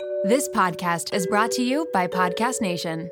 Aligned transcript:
This 0.00 0.48
podcast 0.50 1.12
is 1.12 1.26
brought 1.26 1.50
to 1.52 1.62
you 1.62 1.88
by 1.92 2.06
Podcast 2.06 2.60
Nation. 2.60 3.10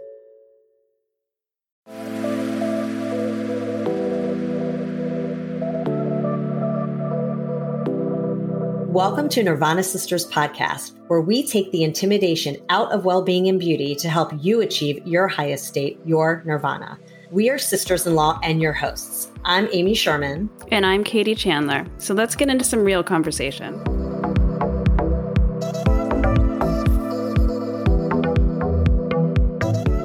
Welcome 8.89 9.29
to 9.31 9.43
Nirvana 9.43 9.83
Sisters 9.83 10.31
podcast, 10.31 10.93
where 11.09 11.21
we 11.21 11.45
take 11.45 11.73
the 11.73 11.83
intimidation 11.83 12.57
out 12.69 12.93
of 12.93 13.05
well 13.05 13.23
being 13.23 13.49
and 13.49 13.59
beauty 13.59 13.97
to 13.97 14.09
help 14.09 14.31
you 14.41 14.61
achieve 14.61 15.05
your 15.05 15.27
highest 15.27 15.67
state, 15.67 15.99
your 16.05 16.45
nirvana. 16.47 16.99
We 17.33 17.51
are 17.51 17.59
sisters 17.59 18.07
in 18.07 18.15
law 18.15 18.39
and 18.45 18.63
your 18.63 18.73
hosts. 18.73 19.33
I'm 19.45 19.69
Amy 19.73 19.95
Sherman. 19.95 20.49
And 20.71 20.87
I'm 20.87 21.03
Katie 21.03 21.35
Chandler. 21.35 21.85
So 21.99 22.15
let's 22.15 22.37
get 22.37 22.49
into 22.49 22.65
some 22.65 22.85
real 22.85 23.03
conversation. 23.03 24.06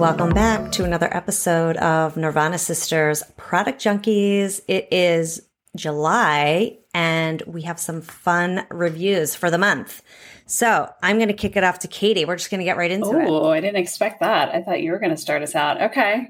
Welcome 0.01 0.31
back 0.31 0.71
to 0.71 0.83
another 0.83 1.15
episode 1.15 1.77
of 1.77 2.17
Nirvana 2.17 2.57
Sisters 2.57 3.21
Product 3.37 3.79
Junkies. 3.79 4.59
It 4.67 4.87
is 4.91 5.47
July 5.75 6.79
and 6.91 7.43
we 7.45 7.61
have 7.61 7.79
some 7.79 8.01
fun 8.01 8.65
reviews 8.71 9.35
for 9.35 9.51
the 9.51 9.59
month. 9.59 10.01
So 10.47 10.91
I'm 11.03 11.17
going 11.17 11.27
to 11.27 11.35
kick 11.35 11.55
it 11.55 11.63
off 11.63 11.77
to 11.79 11.87
Katie. 11.87 12.25
We're 12.25 12.35
just 12.35 12.49
going 12.49 12.61
to 12.61 12.65
get 12.65 12.77
right 12.77 12.89
into 12.89 13.09
Ooh, 13.09 13.19
it. 13.19 13.27
Oh, 13.29 13.51
I 13.51 13.59
didn't 13.59 13.75
expect 13.75 14.21
that. 14.21 14.49
I 14.49 14.63
thought 14.63 14.81
you 14.81 14.91
were 14.91 14.97
going 14.97 15.11
to 15.11 15.17
start 15.17 15.43
us 15.43 15.53
out. 15.53 15.79
Okay. 15.79 16.29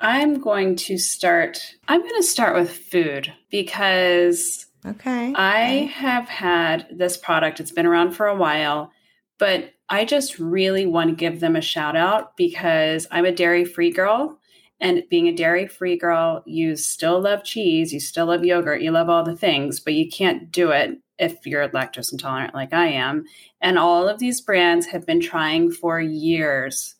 I'm 0.00 0.40
going 0.40 0.74
to 0.74 0.98
start. 0.98 1.76
I'm 1.86 2.00
going 2.00 2.20
to 2.20 2.24
start 2.24 2.56
with 2.56 2.72
food 2.72 3.32
because 3.52 4.66
Okay. 4.84 5.32
I 5.36 5.92
have 5.94 6.28
had 6.28 6.88
this 6.90 7.16
product. 7.16 7.60
It's 7.60 7.70
been 7.70 7.86
around 7.86 8.14
for 8.16 8.26
a 8.26 8.34
while, 8.34 8.90
but 9.38 9.70
I 9.92 10.06
just 10.06 10.38
really 10.38 10.86
want 10.86 11.10
to 11.10 11.14
give 11.14 11.40
them 11.40 11.54
a 11.54 11.60
shout 11.60 11.96
out 11.96 12.34
because 12.38 13.06
I'm 13.10 13.26
a 13.26 13.30
dairy 13.30 13.66
free 13.66 13.90
girl. 13.90 14.38
And 14.80 15.02
being 15.10 15.28
a 15.28 15.36
dairy 15.36 15.66
free 15.66 15.98
girl, 15.98 16.42
you 16.46 16.76
still 16.76 17.20
love 17.20 17.44
cheese, 17.44 17.92
you 17.92 18.00
still 18.00 18.26
love 18.26 18.42
yogurt, 18.42 18.80
you 18.80 18.90
love 18.90 19.10
all 19.10 19.22
the 19.22 19.36
things, 19.36 19.80
but 19.80 19.92
you 19.92 20.08
can't 20.08 20.50
do 20.50 20.70
it 20.70 20.98
if 21.18 21.46
you're 21.46 21.68
lactose 21.68 22.10
intolerant 22.10 22.54
like 22.54 22.72
I 22.72 22.86
am. 22.86 23.24
And 23.60 23.78
all 23.78 24.08
of 24.08 24.18
these 24.18 24.40
brands 24.40 24.86
have 24.86 25.04
been 25.04 25.20
trying 25.20 25.70
for 25.70 26.00
years 26.00 26.94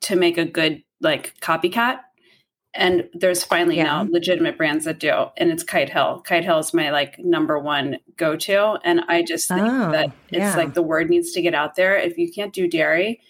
to 0.00 0.16
make 0.16 0.38
a 0.38 0.44
good 0.44 0.82
like 1.00 1.38
copycat. 1.38 2.00
And 2.74 3.08
there's 3.12 3.44
finally 3.44 3.76
Yeah. 3.76 3.84
now 3.84 4.06
legitimate 4.10 4.56
brands 4.56 4.86
that 4.86 4.98
do. 4.98 5.26
And 5.36 5.50
it's 5.50 5.62
Kite 5.62 5.90
Hill. 5.90 6.22
Kite 6.26 6.44
Hill 6.44 6.58
is 6.58 6.72
my 6.72 6.90
like 6.90 7.18
number 7.18 7.58
one 7.58 7.98
go 8.16 8.34
to. 8.36 8.78
And 8.84 9.02
I 9.08 9.22
just 9.22 9.48
think 9.48 9.60
Oh, 9.62 9.92
that 9.92 10.06
it's 10.30 10.38
yeah. 10.38 10.56
like 10.56 10.72
the 10.74 10.82
word 10.82 11.10
needs 11.10 11.32
to 11.32 11.42
get 11.42 11.54
out 11.54 11.74
there. 11.76 11.96
If 11.98 12.16
you 12.16 12.32
can't 12.32 12.52
do 12.52 12.66
dairy, 12.66 13.20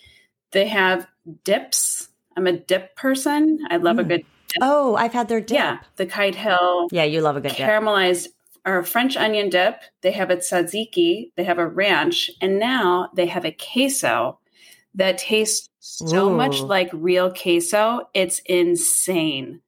they 0.53 0.69
have 0.69 1.07
dips. 1.45 2.09
I'm 2.37 2.47
a 2.47 2.53
dip 2.53 2.95
person. 2.97 3.59
I 3.71 3.77
love 3.79 3.99
a 3.99 4.05
Mm. 4.05 4.09
good 4.09 4.23
Oh, 4.61 4.95
I've 4.97 5.13
had 5.15 5.29
their 5.29 5.41
dip. 5.41 5.57
yeah. 5.57 5.79
The 5.97 6.07
Kite 6.07 6.35
Hill 6.35 6.89
Yeah, 6.93 7.05
you 7.05 7.21
love 7.23 7.37
a 7.37 7.41
good 7.41 7.53
dip. 7.57 7.67
caramelized 7.67 8.29
or 8.67 8.83
French 8.85 9.17
onion 9.17 9.49
dip. 9.49 9.81
They 10.03 10.13
have 10.13 10.31
a 10.31 10.37
tzatziki. 10.37 11.33
They 11.37 11.45
have 11.45 11.59
a 11.59 11.67
ranch, 11.67 12.31
and 12.41 12.59
now 12.61 13.09
they 13.15 13.27
have 13.27 13.45
a 13.45 13.51
queso 13.51 14.39
that 14.95 15.19
tastes 15.19 15.69
so 15.85 16.31
much 16.31 16.61
like 16.61 16.89
real 16.93 17.33
queso. 17.33 18.09
It's 18.15 18.39
insane. 18.47 19.61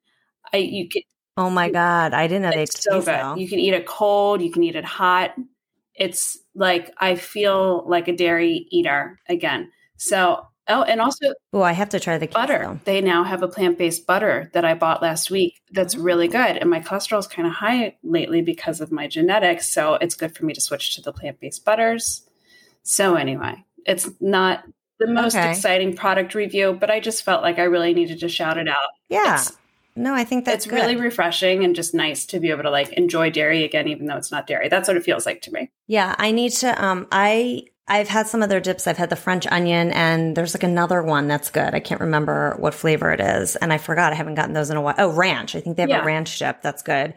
I 0.52 0.58
you 0.58 0.88
can 0.88 1.02
Oh 1.36 1.50
my 1.50 1.68
God. 1.68 2.14
I 2.14 2.28
didn't 2.28 2.42
know 2.42 2.52
they 2.52 2.62
it's 2.62 2.80
so 2.84 3.02
queso. 3.02 3.34
good. 3.34 3.40
You 3.40 3.48
can 3.48 3.58
eat 3.58 3.74
it 3.74 3.84
cold. 3.86 4.40
You 4.40 4.52
can 4.52 4.62
eat 4.62 4.76
it 4.76 4.84
hot. 4.84 5.34
It's 5.92 6.38
like 6.54 6.92
I 6.98 7.16
feel 7.16 7.84
like 7.88 8.06
a 8.06 8.14
dairy 8.14 8.68
eater 8.70 9.18
again. 9.28 9.72
So 9.96 10.46
oh, 10.68 10.82
and 10.84 11.00
also 11.00 11.34
Oh, 11.52 11.62
I 11.62 11.72
have 11.72 11.88
to 11.88 11.98
try 11.98 12.16
the 12.16 12.28
queso. 12.28 12.46
butter. 12.46 12.80
They 12.84 13.00
now 13.00 13.24
have 13.24 13.42
a 13.42 13.48
plant 13.48 13.76
based 13.76 14.06
butter 14.06 14.50
that 14.54 14.64
I 14.64 14.74
bought 14.74 15.02
last 15.02 15.32
week 15.32 15.60
that's 15.72 15.96
really 15.96 16.28
oh. 16.28 16.32
good. 16.32 16.58
And 16.58 16.70
my 16.70 16.78
cholesterol 16.78 17.18
is 17.18 17.26
kind 17.26 17.48
of 17.48 17.54
high 17.54 17.96
lately 18.04 18.40
because 18.40 18.80
of 18.80 18.92
my 18.92 19.08
genetics. 19.08 19.68
So 19.74 19.94
it's 19.94 20.14
good 20.14 20.36
for 20.36 20.44
me 20.44 20.54
to 20.54 20.60
switch 20.60 20.94
to 20.94 21.02
the 21.02 21.12
plant 21.12 21.40
based 21.40 21.64
butters. 21.64 22.22
So, 22.84 23.14
anyway, 23.16 23.64
it's 23.86 24.10
not 24.20 24.64
the 24.98 25.06
most 25.06 25.34
Okay. 25.36 25.50
exciting 25.50 25.94
product 25.96 26.34
review, 26.34 26.76
but 26.78 26.90
I 26.90 27.00
just 27.00 27.22
felt 27.22 27.42
like 27.42 27.58
I 27.58 27.64
really 27.64 27.94
needed 27.94 28.20
to 28.20 28.28
shout 28.28 28.58
it 28.58 28.68
out. 28.68 28.76
Yeah. 29.08 29.34
It's, 29.36 29.52
no, 29.96 30.14
I 30.14 30.24
think 30.24 30.44
that's 30.44 30.66
it's 30.66 30.72
really 30.72 30.96
refreshing 30.96 31.64
and 31.64 31.74
just 31.76 31.94
nice 31.94 32.26
to 32.26 32.40
be 32.40 32.50
able 32.50 32.64
to 32.64 32.70
like 32.70 32.92
enjoy 32.94 33.30
dairy 33.30 33.62
again, 33.64 33.86
even 33.88 34.06
though 34.06 34.16
it's 34.16 34.32
not 34.32 34.46
dairy. 34.46 34.68
That's 34.68 34.88
what 34.88 34.96
it 34.96 35.04
feels 35.04 35.24
like 35.26 35.40
to 35.42 35.52
me. 35.52 35.70
Yeah, 35.86 36.14
I 36.18 36.30
need 36.32 36.50
to. 36.52 36.84
Um, 36.84 37.06
I 37.12 37.64
I've 37.86 38.08
had 38.08 38.26
some 38.26 38.42
other 38.42 38.60
dips. 38.60 38.86
I've 38.86 38.96
had 38.96 39.10
the 39.10 39.16
French 39.16 39.46
onion, 39.48 39.90
and 39.92 40.34
there's 40.36 40.54
like 40.54 40.62
another 40.62 41.02
one 41.02 41.28
that's 41.28 41.50
good. 41.50 41.74
I 41.74 41.80
can't 41.80 42.00
remember 42.00 42.56
what 42.58 42.72
flavor 42.74 43.12
it 43.12 43.20
is, 43.20 43.56
and 43.56 43.72
I 43.72 43.78
forgot. 43.78 44.12
I 44.12 44.16
haven't 44.16 44.36
gotten 44.36 44.54
those 44.54 44.70
in 44.70 44.76
a 44.76 44.80
while. 44.80 44.94
Oh, 44.96 45.10
ranch. 45.12 45.54
I 45.54 45.60
think 45.60 45.76
they 45.76 45.82
have 45.82 45.90
Yeah. 45.90 46.02
a 46.02 46.06
ranch 46.06 46.38
dip. 46.38 46.62
That's 46.62 46.82
good. 46.82 47.12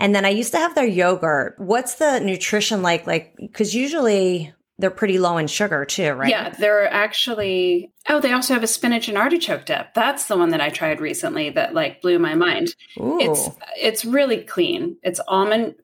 And 0.00 0.14
then 0.14 0.24
I 0.24 0.28
used 0.30 0.52
to 0.52 0.58
have 0.58 0.74
their 0.74 0.86
yogurt. 0.86 1.56
What's 1.58 1.96
the 1.96 2.20
nutrition 2.20 2.80
like? 2.82 3.06
Like, 3.06 3.34
because 3.36 3.74
usually 3.74 4.52
they're 4.78 4.90
pretty 4.90 5.18
low 5.18 5.36
in 5.38 5.46
sugar 5.46 5.84
too, 5.84 6.12
right? 6.12 6.28
Yeah, 6.30 6.50
they're 6.50 6.92
actually. 6.92 7.92
Oh, 8.08 8.20
they 8.20 8.32
also 8.32 8.54
have 8.54 8.62
a 8.62 8.66
spinach 8.68 9.08
and 9.08 9.16
artichoke 9.16 9.64
dip. 9.66 9.94
That's 9.94 10.26
the 10.26 10.36
one 10.36 10.50
that 10.50 10.60
I 10.60 10.68
tried 10.70 11.00
recently 11.00 11.50
that 11.50 11.74
like 11.74 12.02
blew 12.02 12.18
my 12.18 12.34
mind. 12.34 12.74
Ooh. 12.98 13.18
It's 13.20 13.48
it's 13.80 14.04
really 14.04 14.42
clean. 14.42 14.96
It's 15.02 15.20
almond. 15.28 15.74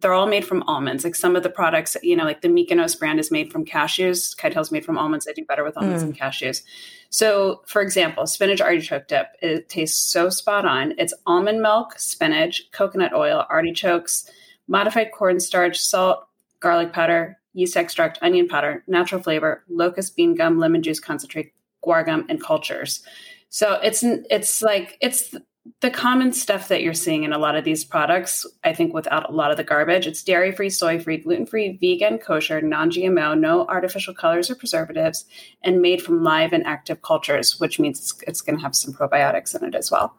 They're 0.00 0.14
all 0.14 0.26
made 0.26 0.46
from 0.46 0.62
almonds. 0.62 1.04
Like 1.04 1.14
some 1.14 1.36
of 1.36 1.42
the 1.42 1.50
products, 1.50 1.94
you 2.02 2.16
know, 2.16 2.24
like 2.24 2.40
the 2.40 2.48
Miyoko's 2.48 2.96
brand 2.96 3.20
is 3.20 3.30
made 3.30 3.52
from 3.52 3.66
cashews. 3.66 4.34
Kite 4.36 4.56
made 4.72 4.84
from 4.84 4.96
almonds. 4.98 5.28
I 5.28 5.32
do 5.32 5.44
better 5.44 5.62
with 5.62 5.76
almonds 5.76 6.02
Mm. 6.02 6.06
than 6.06 6.16
cashews. 6.16 6.62
So, 7.10 7.62
for 7.66 7.82
example, 7.82 8.26
spinach 8.26 8.60
artichoke 8.62 9.08
dip. 9.08 9.26
It 9.42 9.68
tastes 9.68 10.10
so 10.10 10.30
spot 10.30 10.64
on. 10.64 10.94
It's 10.96 11.12
almond 11.26 11.60
milk, 11.60 11.98
spinach, 11.98 12.70
coconut 12.72 13.12
oil, 13.12 13.44
artichokes, 13.50 14.30
modified 14.68 15.12
cornstarch, 15.12 15.78
salt, 15.78 16.26
garlic 16.60 16.92
powder, 16.94 17.36
yeast 17.52 17.76
extract, 17.76 18.18
onion 18.22 18.48
powder, 18.48 18.84
natural 18.86 19.22
flavor, 19.22 19.64
locust 19.68 20.16
bean 20.16 20.34
gum, 20.34 20.58
lemon 20.58 20.82
juice 20.82 21.00
concentrate, 21.00 21.52
guar 21.84 22.04
gum, 22.04 22.26
and 22.28 22.42
cultures. 22.42 23.02
So 23.48 23.74
it's 23.82 24.02
it's 24.02 24.62
like 24.62 24.96
it's 25.00 25.34
the 25.80 25.90
common 25.90 26.32
stuff 26.32 26.68
that 26.68 26.82
you're 26.82 26.94
seeing 26.94 27.24
in 27.24 27.32
a 27.32 27.38
lot 27.38 27.54
of 27.54 27.64
these 27.64 27.84
products. 27.84 28.46
I 28.64 28.72
think 28.72 28.94
without 28.94 29.28
a 29.28 29.32
lot 29.32 29.50
of 29.50 29.56
the 29.56 29.64
garbage, 29.64 30.06
it's 30.06 30.22
dairy 30.22 30.52
free, 30.52 30.70
soy 30.70 30.98
free, 31.00 31.18
gluten 31.18 31.46
free, 31.46 31.76
vegan, 31.80 32.18
kosher, 32.18 32.62
non 32.62 32.90
GMO, 32.90 33.38
no 33.38 33.66
artificial 33.66 34.14
colors 34.14 34.50
or 34.50 34.54
preservatives, 34.54 35.26
and 35.62 35.82
made 35.82 36.02
from 36.02 36.22
live 36.22 36.52
and 36.52 36.66
active 36.66 37.02
cultures, 37.02 37.60
which 37.60 37.78
means 37.78 37.98
it's, 37.98 38.22
it's 38.26 38.40
going 38.40 38.56
to 38.56 38.62
have 38.62 38.74
some 38.74 38.94
probiotics 38.94 39.54
in 39.54 39.66
it 39.66 39.74
as 39.74 39.90
well. 39.90 40.16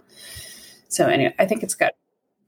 So 0.90 1.08
anyway, 1.08 1.34
I 1.40 1.46
think 1.46 1.64
it's 1.64 1.76
good 1.76 1.92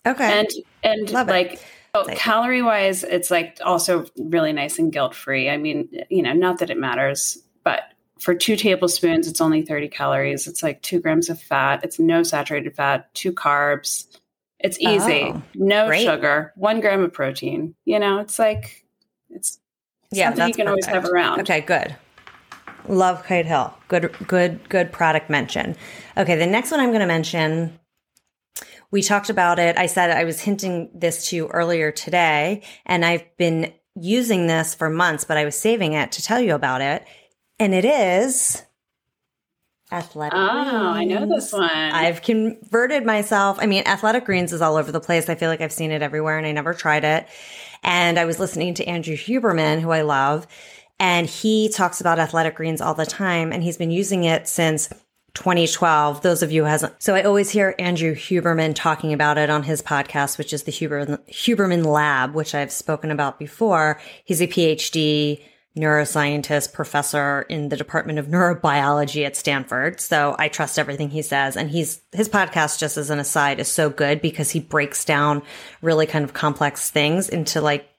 okay. 0.06 0.40
and 0.40 0.48
and 0.84 1.12
Love 1.12 1.30
it. 1.30 1.62
Like- 1.96 2.18
calorie 2.18 2.64
wise 2.64 3.04
it's 3.04 3.30
like 3.30 3.60
also 3.64 4.06
really 4.18 4.52
nice 4.52 4.80
and 4.80 4.92
guilt 4.92 5.14
free 5.14 5.48
i 5.48 5.58
mean 5.58 5.88
you 6.10 6.24
know 6.24 6.34
not 6.34 6.58
that 6.58 6.72
it 6.72 6.78
matters 6.80 7.38
but 7.64 7.84
for 8.20 8.34
two 8.34 8.56
tablespoons 8.56 9.28
it's 9.28 9.40
only 9.40 9.62
30 9.62 9.90
calories 9.90 10.48
it's 10.48 10.64
like 10.64 10.82
two 10.82 11.00
grams 11.00 11.30
of 11.30 11.40
fat 11.40 11.82
it's 11.84 12.00
no 12.00 12.24
saturated 12.24 12.76
fat 12.76 13.14
two 13.14 13.32
carbs 13.32 14.08
it's 14.60 14.80
easy 14.80 15.26
Oh, 15.36 15.42
no 15.54 15.86
great. 15.86 16.04
sugar 16.04 16.52
one 16.56 16.82
gram 16.82 17.04
of 17.04 17.14
protein 17.14 17.76
you 17.86 18.00
know 18.00 18.18
it's 18.18 18.40
like 18.40 18.84
it's 19.30 19.60
yeah, 20.12 20.30
something 20.30 20.48
you 20.48 20.54
can 20.56 20.68
always 20.68 20.86
have 20.88 21.06
around 21.06 21.42
Okay, 21.42 21.62
good. 21.62 21.96
Love 22.88 23.24
Kite 23.24 23.46
Hill. 23.46 23.74
Good, 23.88 24.14
good, 24.28 24.68
good 24.70 24.92
product 24.92 25.30
mention. 25.30 25.76
Okay, 26.18 26.36
the 26.36 26.46
next 26.46 26.70
one 26.70 26.80
I'm 26.80 26.90
going 26.90 27.00
to 27.00 27.08
mention. 27.08 27.80
We 28.94 29.02
talked 29.02 29.32
about 29.32 29.58
it. 29.58 29.76
I 29.76 29.88
said 29.88 30.12
I 30.12 30.24
was 30.24 30.40
hinting 30.40 30.92
this 30.94 31.28
to 31.30 31.36
you 31.36 31.48
earlier 31.48 31.92
today, 31.92 32.62
and 32.86 33.04
I've 33.04 33.26
been 33.38 33.74
using 33.96 34.46
this 34.46 34.76
for 34.76 34.88
months, 34.88 35.24
but 35.24 35.36
I 35.36 35.46
was 35.46 35.58
saving 35.58 35.94
it 35.94 36.12
to 36.12 36.22
tell 36.22 36.40
you 36.40 36.54
about 36.54 36.82
it. 36.82 37.04
And 37.58 37.74
it 37.74 37.86
is 37.86 38.62
Athletic 39.92 40.38
oh 40.38 40.90
i 40.90 41.06
know 41.06 41.26
this 41.28 41.52
one 41.52 41.70
I've 41.72 42.22
converted 42.22 43.04
myself. 43.04 43.58
I 43.60 43.66
mean, 43.66 43.82
Athletic 43.88 44.26
Greens 44.26 44.54
is 44.54 44.62
all 44.62 44.76
over 44.76 44.92
the 44.92 45.00
place. 45.00 45.28
I 45.28 45.34
feel 45.34 45.50
like 45.50 45.62
I've 45.62 45.72
seen 45.72 45.90
it 45.90 46.04
everywhere 46.04 46.38
and 46.38 46.46
I 46.46 46.52
never 46.52 46.76
tried 46.76 47.04
it. 47.04 47.28
And 47.82 48.20
I 48.20 48.26
was 48.26 48.40
listening 48.40 48.76
to 48.76 48.86
Andrew 48.86 49.16
Huberman, 49.16 49.82
who 49.82 49.90
I 49.90 50.04
love, 50.04 50.46
and 51.00 51.28
he 51.28 51.70
talks 51.70 52.00
about 52.00 52.20
Athletic 52.20 52.54
Greens 52.56 52.80
all 52.80 52.94
the 52.94 53.08
time 53.08 53.52
and 53.52 53.64
he's 53.64 53.78
been 53.78 53.92
using 53.92 54.24
it 54.26 54.48
since 54.48 54.94
2012. 55.36 56.22
Those 56.22 56.44
of 56.44 56.52
you 56.52 56.64
who 56.64 56.70
hasn't. 56.70 57.02
So 57.02 57.16
I 57.16 57.24
always 57.24 57.50
hear 57.50 57.76
Andrew 57.80 58.14
Huberman 58.16 58.76
talking 58.76 59.14
about 59.14 59.38
it 59.38 59.50
on 59.50 59.64
his 59.64 59.82
podcast, 59.82 60.38
which 60.38 60.54
is 60.54 60.64
the 60.64 60.72
Huber, 60.72 61.06
Huberman 61.30 61.86
Lab, 61.86 62.34
which 62.34 62.54
I've 62.54 62.72
spoken 62.72 63.12
about 63.12 63.40
before. 63.40 64.00
He's 64.24 64.42
a 64.42 64.48
PhD 64.48 65.42
neuroscientist 65.76 66.72
professor 66.72 67.42
in 67.50 67.70
the 67.70 67.78
Department 67.78 68.20
of 68.20 68.28
Neurobiology 68.28 69.26
at 69.26 69.36
Stanford. 69.36 70.00
So 70.00 70.36
I 70.38 70.48
trust 70.48 70.78
everything 70.78 71.10
he 71.10 71.24
says. 71.24 71.58
And 71.58 71.70
he's, 71.72 72.02
his 72.12 72.30
podcast, 72.30 72.78
just 72.78 72.98
as 72.98 73.10
an 73.10 73.20
aside, 73.20 73.60
is 73.60 73.68
so 73.68 73.90
good 73.90 74.22
because 74.22 74.52
he 74.52 74.60
breaks 74.60 75.04
down 75.04 75.42
really 75.82 76.06
kind 76.06 76.24
of 76.24 76.34
complex 76.34 76.92
things 76.92 77.28
into 77.28 77.60
like 77.60 77.90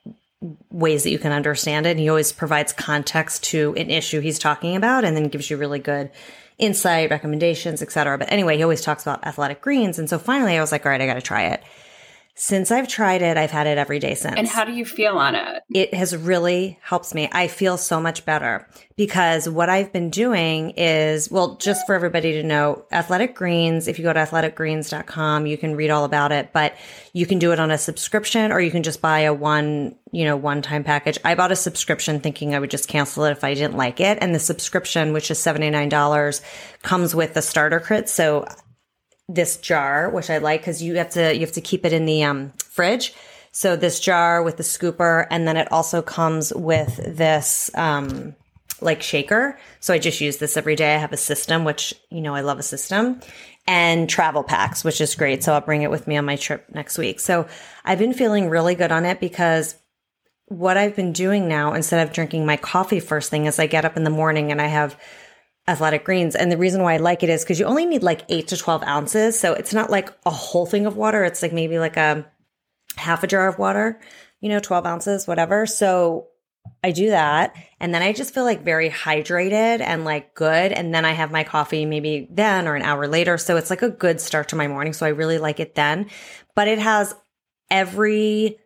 ways 0.71 1.05
that 1.05 1.11
you 1.11 1.19
can 1.19 1.33
understand 1.33 1.87
it. 1.87 1.91
And 1.91 2.01
he 2.01 2.09
always 2.09 2.33
provides 2.33 2.73
context 2.73 3.45
to 3.45 3.75
an 3.77 3.91
issue 3.91 4.21
he's 4.21 4.39
talking 4.39 4.77
about 4.77 5.05
and 5.05 5.17
then 5.17 5.29
gives 5.29 5.51
you 5.51 5.57
really 5.57 5.79
good 5.79 6.11
insight, 6.59 7.11
recommendations, 7.11 7.83
etc. 7.83 8.19
But 8.19 8.33
anyway, 8.33 8.57
he 8.57 8.63
always 8.63 8.83
talks 8.83 9.03
about 9.03 9.27
athletic 9.27 9.61
greens. 9.61 9.99
And 9.99 10.09
so 10.09 10.19
finally 10.19 10.57
I 10.57 10.61
was 10.61 10.73
like, 10.73 10.87
all 10.87 10.93
right, 10.93 11.01
I 11.01 11.07
got 11.07 11.15
to 11.15 11.23
try 11.23 11.45
it. 11.45 11.63
Since 12.37 12.73
I've 12.73 12.89
tried 12.89 13.23
it, 13.23 13.37
I've 13.37 13.53
had 13.53 13.69
it 13.69 13.79
every 13.79 14.01
day 14.01 14.17
since. 14.17 14.35
And 14.37 14.49
how 14.49 14.65
do 14.65 14.73
you 14.73 14.85
feel 14.85 15.19
on 15.19 15.37
it? 15.37 15.63
It 15.73 15.95
has 15.95 16.17
really 16.17 16.81
helped 16.83 17.15
me. 17.15 17.29
I 17.31 17.47
feel 17.47 17.77
so 17.77 18.01
much 18.01 18.25
better 18.25 18.69
because 18.97 19.49
what 19.49 19.71
I've 19.71 19.93
been 19.93 20.11
doing 20.11 20.71
is, 20.71 21.31
well, 21.31 21.55
just 21.57 21.87
for 21.87 21.95
everybody 21.95 22.33
to 22.33 22.43
know, 22.43 22.87
Athletic 22.91 23.37
Greens, 23.37 23.87
if 23.87 24.01
you 24.01 24.05
go 24.05 24.13
to 24.13 24.19
athleticgreens.com, 24.19 25.47
you 25.47 25.57
can 25.57 25.77
read 25.77 25.91
all 25.91 26.05
about 26.05 26.33
it, 26.33 26.53
but 26.53 26.75
you 27.13 27.25
can 27.25 27.39
do 27.39 27.53
it 27.53 27.61
on 27.61 27.71
a 27.71 27.79
subscription 27.79 28.51
or 28.51 28.61
you 28.61 28.73
can 28.73 28.83
just 28.83 29.01
buy 29.01 29.21
a 29.21 29.33
one, 29.33 29.95
you 30.11 30.25
know, 30.25 30.37
one 30.37 30.61
time 30.61 30.83
package. 30.83 31.21
I 31.25 31.37
bought 31.37 31.53
a 31.53 31.57
subscription 31.57 32.19
thinking 32.19 32.53
I 32.53 32.59
would 32.59 32.71
just 32.71 32.89
cancel 32.89 33.25
it 33.27 33.31
if 33.31 33.45
I 33.45 33.55
didn't 33.55 33.77
like 33.77 34.01
it. 34.01 34.19
And 34.21 34.35
the 34.35 34.41
subscription, 34.41 35.13
which 35.13 35.31
is 35.31 35.39
$79, 35.39 36.41
comes 36.83 37.15
with 37.15 37.35
the 37.35 37.43
starter 37.43 37.79
kit. 37.79 38.09
So 38.09 38.49
this 39.29 39.57
jar, 39.57 40.11
which 40.11 40.31
I 40.31 40.39
like 40.39 40.61
because 40.61 40.83
you 40.83 40.97
have 40.97 41.11
to 41.11 41.35
you 41.35 41.41
have 41.41 41.53
to 41.53 41.61
keep 41.61 41.85
it 41.85 41.93
in 41.93 42.07
the 42.07 42.25
um, 42.25 42.53
fridge. 42.65 43.15
So 43.53 43.77
this 43.77 44.01
jar 44.01 44.43
with 44.43 44.57
the 44.57 44.63
scooper, 44.63 45.27
and 45.31 45.47
then 45.47 45.57
it 45.57 45.71
also 45.71 46.03
comes 46.03 46.53
with 46.53 46.97
this 47.17 47.71
um, 47.75 48.35
like 48.81 49.03
shaker. 49.03 49.59
So 49.81 49.95
I 49.95 49.99
just 49.99 50.21
use 50.21 50.39
this 50.39 50.57
every 50.57 50.77
day. 50.77 50.95
I 50.95 50.99
have 50.99 51.13
a 51.13 51.17
system, 51.17 51.65
which 51.65 51.95
you 52.11 52.21
know 52.21 52.35
I 52.35 52.41
love 52.41 52.59
a 52.59 52.65
system, 52.65 53.21
and 53.67 54.09
travel 54.11 54.43
packs, 54.43 54.85
which 54.85 55.01
is 55.01 55.15
great. 55.15 55.43
So 55.43 55.55
I'll 55.55 55.61
bring 55.61 55.83
it 55.83 55.91
with 55.91 56.07
me 56.07 56.17
on 56.17 56.25
my 56.25 56.37
trip 56.37 56.67
next 56.75 56.99
week. 56.99 57.21
So 57.21 57.47
I've 57.85 57.99
been 57.99 58.15
feeling 58.15 58.49
really 58.49 58.75
good 58.75 58.93
on 58.93 59.05
it 59.05 59.21
because 59.21 59.77
what 60.47 60.77
I've 60.77 60.95
been 60.95 61.13
doing 61.13 61.49
now, 61.49 61.73
instead 61.73 62.07
of 62.07 62.13
drinking 62.13 62.45
my 62.45 62.57
coffee 62.57 63.01
first 63.01 63.31
thing, 63.31 63.47
is 63.47 63.59
I 63.59 63.67
get 63.67 63.87
up 63.87 63.97
in 63.97 64.05
the 64.05 64.11
morning 64.11 64.53
and 64.53 64.61
I 64.61 64.67
have 64.67 65.01
athletic 65.67 66.05
greens. 66.05 66.37
And 66.37 66.53
the 66.53 66.59
reason 66.59 66.83
why 66.83 66.95
I 66.95 66.97
like 66.99 67.23
it 67.23 67.31
is 67.31 67.43
because 67.43 67.59
you 67.59 67.67
only 67.67 67.87
need 67.87 68.03
like 68.03 68.23
eight 68.29 68.49
to 68.49 68.57
12 68.57 68.83
ounces. 68.83 69.39
So 69.39 69.55
it's 69.55 69.73
not 69.73 69.91
like 69.91 70.13
a 70.27 70.31
whole 70.31 70.67
thing 70.67 70.87
of 70.87 70.97
water. 70.97 71.25
It's 71.25 71.43
like 71.43 71.53
maybe 71.53 71.79
like 71.79 71.97
a 71.97 72.27
half 72.97 73.23
a 73.23 73.27
jar 73.27 73.49
of 73.49 73.59
water, 73.59 74.01
you 74.41 74.49
know, 74.49 74.61
12 74.61 74.87
ounces, 74.87 75.27
whatever. 75.27 75.67
So 75.67 76.29
I 76.83 76.93
do 76.93 77.11
that. 77.11 77.57
And 77.81 77.95
then 77.95 78.03
I 78.03 78.13
just 78.13 78.35
feel 78.35 78.45
like 78.45 78.63
very 78.63 78.91
hydrated 78.91 79.81
and 79.81 80.05
like 80.05 80.35
good. 80.35 80.73
And 80.73 80.95
then 80.95 81.05
I 81.05 81.13
have 81.13 81.31
my 81.31 81.45
coffee 81.45 81.87
maybe 81.87 82.29
then 82.31 82.69
or 82.69 82.75
an 82.75 82.83
hour 82.83 83.07
later. 83.09 83.39
So 83.39 83.57
it's 83.57 83.71
like 83.71 83.83
a 83.83 83.91
good 83.91 84.21
start 84.21 84.51
to 84.51 84.57
my 84.57 84.69
morning. 84.69 84.93
So 84.93 85.07
I 85.07 85.11
really 85.11 85.39
like 85.39 85.61
it 85.61 85.75
then. 85.75 86.11
But 86.55 86.69
it 86.69 86.79
has 86.79 87.15
every 87.71 88.59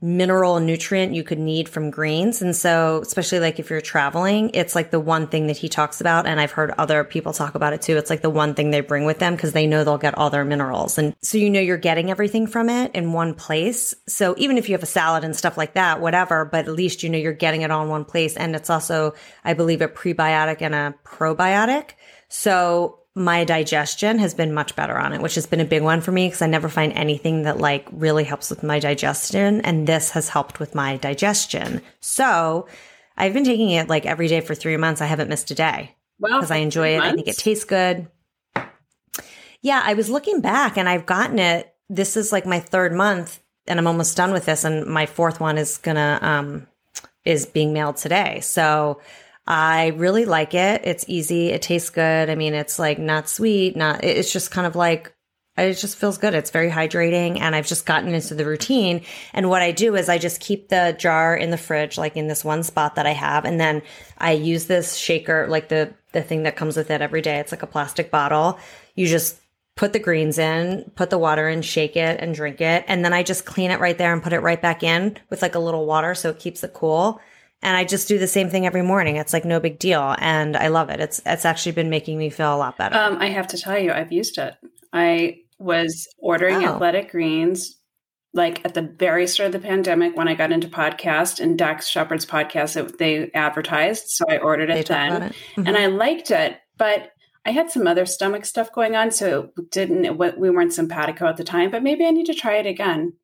mineral 0.00 0.60
nutrient 0.60 1.12
you 1.12 1.24
could 1.24 1.40
need 1.40 1.68
from 1.68 1.90
greens. 1.90 2.40
And 2.40 2.54
so, 2.54 3.00
especially 3.02 3.40
like 3.40 3.58
if 3.58 3.68
you're 3.68 3.80
traveling, 3.80 4.50
it's 4.54 4.76
like 4.76 4.92
the 4.92 5.00
one 5.00 5.26
thing 5.26 5.48
that 5.48 5.56
he 5.56 5.68
talks 5.68 6.00
about. 6.00 6.26
And 6.26 6.40
I've 6.40 6.52
heard 6.52 6.70
other 6.78 7.02
people 7.02 7.32
talk 7.32 7.56
about 7.56 7.72
it 7.72 7.82
too. 7.82 7.96
It's 7.96 8.10
like 8.10 8.22
the 8.22 8.30
one 8.30 8.54
thing 8.54 8.70
they 8.70 8.80
bring 8.80 9.04
with 9.04 9.18
them 9.18 9.34
because 9.34 9.52
they 9.52 9.66
know 9.66 9.82
they'll 9.82 9.98
get 9.98 10.16
all 10.16 10.30
their 10.30 10.44
minerals. 10.44 10.98
And 10.98 11.16
so, 11.20 11.36
you 11.36 11.50
know, 11.50 11.60
you're 11.60 11.76
getting 11.76 12.10
everything 12.10 12.46
from 12.46 12.68
it 12.68 12.94
in 12.94 13.12
one 13.12 13.34
place. 13.34 13.94
So 14.06 14.36
even 14.38 14.56
if 14.56 14.68
you 14.68 14.74
have 14.74 14.84
a 14.84 14.86
salad 14.86 15.24
and 15.24 15.34
stuff 15.34 15.58
like 15.58 15.74
that, 15.74 16.00
whatever, 16.00 16.44
but 16.44 16.68
at 16.68 16.74
least, 16.74 17.02
you 17.02 17.10
know, 17.10 17.18
you're 17.18 17.32
getting 17.32 17.62
it 17.62 17.72
all 17.72 17.82
in 17.82 17.88
one 17.88 18.04
place. 18.04 18.36
And 18.36 18.54
it's 18.54 18.70
also, 18.70 19.14
I 19.44 19.54
believe, 19.54 19.82
a 19.82 19.88
prebiotic 19.88 20.62
and 20.62 20.74
a 20.76 20.94
probiotic. 21.04 21.90
So 22.28 22.97
my 23.18 23.44
digestion 23.44 24.18
has 24.18 24.34
been 24.34 24.54
much 24.54 24.76
better 24.76 24.96
on 24.98 25.12
it, 25.12 25.20
which 25.20 25.34
has 25.34 25.46
been 25.46 25.60
a 25.60 25.64
big 25.64 25.82
one 25.82 26.00
for 26.00 26.12
me 26.12 26.26
because 26.26 26.42
I 26.42 26.46
never 26.46 26.68
find 26.68 26.92
anything 26.92 27.42
that 27.42 27.58
like 27.58 27.86
really 27.92 28.24
helps 28.24 28.50
with 28.50 28.62
my 28.62 28.78
digestion. 28.78 29.60
And 29.62 29.86
this 29.86 30.10
has 30.10 30.28
helped 30.28 30.60
with 30.60 30.74
my 30.74 30.96
digestion. 30.96 31.82
So 32.00 32.68
I've 33.16 33.34
been 33.34 33.44
taking 33.44 33.70
it 33.70 33.88
like 33.88 34.06
every 34.06 34.28
day 34.28 34.40
for 34.40 34.54
three 34.54 34.76
months. 34.76 35.00
I 35.00 35.06
haven't 35.06 35.28
missed 35.28 35.50
a 35.50 35.54
day 35.54 35.96
because 36.20 36.50
I 36.50 36.58
enjoy 36.58 36.94
it. 36.94 36.98
Months? 36.98 37.12
I 37.12 37.14
think 37.16 37.28
it 37.28 37.38
tastes 37.38 37.64
good. 37.64 38.08
Yeah, 39.60 39.82
I 39.84 39.94
was 39.94 40.08
looking 40.08 40.40
back 40.40 40.78
and 40.78 40.88
I've 40.88 41.06
gotten 41.06 41.38
it. 41.38 41.74
This 41.88 42.16
is 42.16 42.32
like 42.32 42.46
my 42.46 42.60
third 42.60 42.92
month 42.92 43.40
and 43.66 43.78
I'm 43.78 43.86
almost 43.86 44.16
done 44.16 44.32
with 44.32 44.46
this. 44.46 44.64
And 44.64 44.86
my 44.86 45.06
fourth 45.06 45.40
one 45.40 45.58
is 45.58 45.78
gonna, 45.78 46.18
um, 46.22 46.66
is 47.24 47.44
being 47.44 47.72
mailed 47.72 47.96
today. 47.96 48.40
So, 48.40 49.00
I 49.48 49.88
really 49.96 50.26
like 50.26 50.52
it. 50.52 50.82
It's 50.84 51.06
easy. 51.08 51.48
It 51.48 51.62
tastes 51.62 51.88
good. 51.88 52.28
I 52.28 52.34
mean, 52.34 52.52
it's 52.52 52.78
like 52.78 52.98
not 52.98 53.30
sweet, 53.30 53.76
not, 53.76 54.04
it's 54.04 54.30
just 54.30 54.50
kind 54.50 54.66
of 54.66 54.76
like, 54.76 55.14
it 55.56 55.72
just 55.74 55.96
feels 55.96 56.18
good. 56.18 56.34
It's 56.34 56.50
very 56.50 56.70
hydrating 56.70 57.40
and 57.40 57.56
I've 57.56 57.66
just 57.66 57.86
gotten 57.86 58.14
into 58.14 58.34
the 58.34 58.44
routine. 58.44 59.06
And 59.32 59.48
what 59.48 59.62
I 59.62 59.72
do 59.72 59.96
is 59.96 60.10
I 60.10 60.18
just 60.18 60.40
keep 60.40 60.68
the 60.68 60.94
jar 60.98 61.34
in 61.34 61.50
the 61.50 61.56
fridge, 61.56 61.96
like 61.96 62.14
in 62.14 62.28
this 62.28 62.44
one 62.44 62.62
spot 62.62 62.96
that 62.96 63.06
I 63.06 63.12
have. 63.12 63.46
And 63.46 63.58
then 63.58 63.80
I 64.18 64.32
use 64.32 64.66
this 64.66 64.94
shaker, 64.94 65.46
like 65.48 65.70
the, 65.70 65.94
the 66.12 66.22
thing 66.22 66.42
that 66.42 66.56
comes 66.56 66.76
with 66.76 66.90
it 66.90 67.00
every 67.00 67.22
day. 67.22 67.38
It's 67.38 67.50
like 67.50 67.62
a 67.62 67.66
plastic 67.66 68.10
bottle. 68.10 68.58
You 68.96 69.06
just 69.06 69.40
put 69.76 69.94
the 69.94 69.98
greens 69.98 70.38
in, 70.38 70.92
put 70.94 71.08
the 71.08 71.16
water 71.16 71.48
in, 71.48 71.62
shake 71.62 71.96
it 71.96 72.20
and 72.20 72.34
drink 72.34 72.60
it. 72.60 72.84
And 72.86 73.02
then 73.02 73.14
I 73.14 73.22
just 73.22 73.46
clean 73.46 73.70
it 73.70 73.80
right 73.80 73.96
there 73.96 74.12
and 74.12 74.22
put 74.22 74.34
it 74.34 74.40
right 74.40 74.60
back 74.60 74.82
in 74.82 75.16
with 75.30 75.40
like 75.40 75.54
a 75.54 75.60
little 75.60 75.86
water 75.86 76.14
so 76.14 76.28
it 76.28 76.38
keeps 76.38 76.62
it 76.62 76.74
cool. 76.74 77.18
And 77.62 77.76
I 77.76 77.84
just 77.84 78.08
do 78.08 78.18
the 78.18 78.28
same 78.28 78.50
thing 78.50 78.66
every 78.66 78.82
morning. 78.82 79.16
It's 79.16 79.32
like 79.32 79.44
no 79.44 79.58
big 79.58 79.78
deal. 79.78 80.14
And 80.18 80.56
I 80.56 80.68
love 80.68 80.90
it. 80.90 81.00
It's 81.00 81.20
it's 81.26 81.44
actually 81.44 81.72
been 81.72 81.90
making 81.90 82.18
me 82.18 82.30
feel 82.30 82.54
a 82.54 82.56
lot 82.56 82.78
better. 82.78 82.96
Um, 82.96 83.18
I 83.18 83.26
have 83.26 83.48
to 83.48 83.58
tell 83.58 83.78
you, 83.78 83.92
I've 83.92 84.12
used 84.12 84.38
it. 84.38 84.54
I 84.92 85.40
was 85.58 86.06
ordering 86.18 86.64
oh. 86.64 86.74
athletic 86.74 87.10
greens 87.10 87.78
like 88.34 88.64
at 88.64 88.74
the 88.74 88.82
very 88.82 89.26
start 89.26 89.54
of 89.54 89.60
the 89.60 89.66
pandemic 89.66 90.16
when 90.16 90.28
I 90.28 90.34
got 90.34 90.52
into 90.52 90.68
podcast 90.68 91.40
and 91.40 91.58
Dax 91.58 91.88
Shepard's 91.88 92.26
podcast, 92.26 92.76
it, 92.76 92.98
they 92.98 93.30
advertised. 93.32 94.08
So 94.08 94.24
I 94.28 94.38
ordered 94.38 94.70
it 94.70 94.86
then 94.86 95.22
it. 95.22 95.32
Mm-hmm. 95.32 95.66
and 95.66 95.76
I 95.76 95.86
liked 95.86 96.30
it, 96.30 96.58
but 96.76 97.12
I 97.46 97.50
had 97.50 97.70
some 97.70 97.86
other 97.86 98.04
stomach 98.04 98.44
stuff 98.44 98.72
going 98.72 98.96
on. 98.96 99.10
So 99.10 99.50
it 99.56 99.70
didn't, 99.70 100.16
we 100.16 100.50
weren't 100.50 100.74
simpatico 100.74 101.26
at 101.26 101.36
the 101.36 101.44
time, 101.44 101.70
but 101.70 101.82
maybe 101.82 102.04
I 102.04 102.10
need 102.10 102.26
to 102.26 102.34
try 102.34 102.56
it 102.56 102.66
again. 102.66 103.14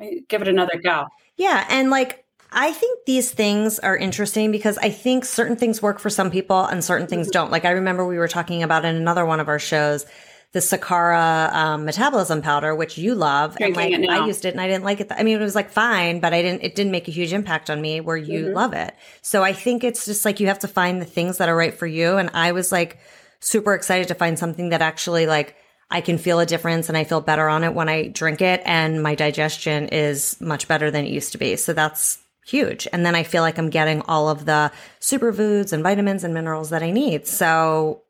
I 0.00 0.20
give 0.28 0.42
it 0.42 0.48
another 0.48 0.80
go. 0.82 1.06
Yeah. 1.36 1.66
And 1.70 1.90
like, 1.90 2.21
I 2.52 2.72
think 2.72 3.06
these 3.06 3.30
things 3.30 3.78
are 3.78 3.96
interesting 3.96 4.52
because 4.52 4.78
I 4.78 4.90
think 4.90 5.24
certain 5.24 5.56
things 5.56 5.80
work 5.80 5.98
for 5.98 6.10
some 6.10 6.30
people 6.30 6.64
and 6.64 6.84
certain 6.84 7.06
things 7.06 7.28
mm-hmm. 7.28 7.32
don't. 7.32 7.50
Like 7.50 7.64
I 7.64 7.70
remember 7.70 8.06
we 8.06 8.18
were 8.18 8.28
talking 8.28 8.62
about 8.62 8.84
in 8.84 8.94
another 8.94 9.24
one 9.24 9.40
of 9.40 9.48
our 9.48 9.58
shows, 9.58 10.04
the 10.52 10.58
Sakara 10.58 11.50
um, 11.52 11.86
metabolism 11.86 12.42
powder, 12.42 12.74
which 12.74 12.98
you 12.98 13.14
love, 13.14 13.56
Drinking 13.56 13.94
and 13.94 14.04
like 14.04 14.20
I 14.20 14.26
used 14.26 14.44
it 14.44 14.52
and 14.52 14.60
I 14.60 14.66
didn't 14.66 14.84
like 14.84 15.00
it. 15.00 15.08
Th- 15.08 15.18
I 15.18 15.24
mean, 15.24 15.40
it 15.40 15.42
was 15.42 15.54
like 15.54 15.70
fine, 15.70 16.20
but 16.20 16.34
I 16.34 16.42
didn't. 16.42 16.62
It 16.62 16.74
didn't 16.74 16.92
make 16.92 17.08
a 17.08 17.10
huge 17.10 17.32
impact 17.32 17.70
on 17.70 17.80
me. 17.80 18.00
Where 18.00 18.18
you 18.18 18.44
mm-hmm. 18.44 18.54
love 18.54 18.74
it, 18.74 18.94
so 19.22 19.42
I 19.42 19.54
think 19.54 19.82
it's 19.82 20.04
just 20.04 20.26
like 20.26 20.40
you 20.40 20.48
have 20.48 20.58
to 20.58 20.68
find 20.68 21.00
the 21.00 21.06
things 21.06 21.38
that 21.38 21.48
are 21.48 21.56
right 21.56 21.72
for 21.72 21.86
you. 21.86 22.18
And 22.18 22.28
I 22.34 22.52
was 22.52 22.70
like 22.70 22.98
super 23.40 23.74
excited 23.74 24.08
to 24.08 24.14
find 24.14 24.38
something 24.38 24.68
that 24.68 24.82
actually 24.82 25.26
like 25.26 25.56
I 25.90 26.02
can 26.02 26.18
feel 26.18 26.38
a 26.38 26.46
difference 26.46 26.88
and 26.90 26.98
I 26.98 27.04
feel 27.04 27.22
better 27.22 27.48
on 27.48 27.64
it 27.64 27.74
when 27.74 27.88
I 27.88 28.08
drink 28.08 28.42
it, 28.42 28.60
and 28.66 29.02
my 29.02 29.14
digestion 29.14 29.88
is 29.88 30.38
much 30.38 30.68
better 30.68 30.90
than 30.90 31.06
it 31.06 31.10
used 31.10 31.32
to 31.32 31.38
be. 31.38 31.56
So 31.56 31.72
that's 31.72 32.21
huge. 32.44 32.88
And 32.92 33.04
then 33.04 33.14
I 33.14 33.22
feel 33.22 33.42
like 33.42 33.58
I'm 33.58 33.70
getting 33.70 34.02
all 34.02 34.28
of 34.28 34.44
the 34.44 34.72
superfoods 35.00 35.72
and 35.72 35.82
vitamins 35.82 36.24
and 36.24 36.34
minerals 36.34 36.70
that 36.70 36.82
I 36.82 36.90
need. 36.90 37.26
So 37.26 38.02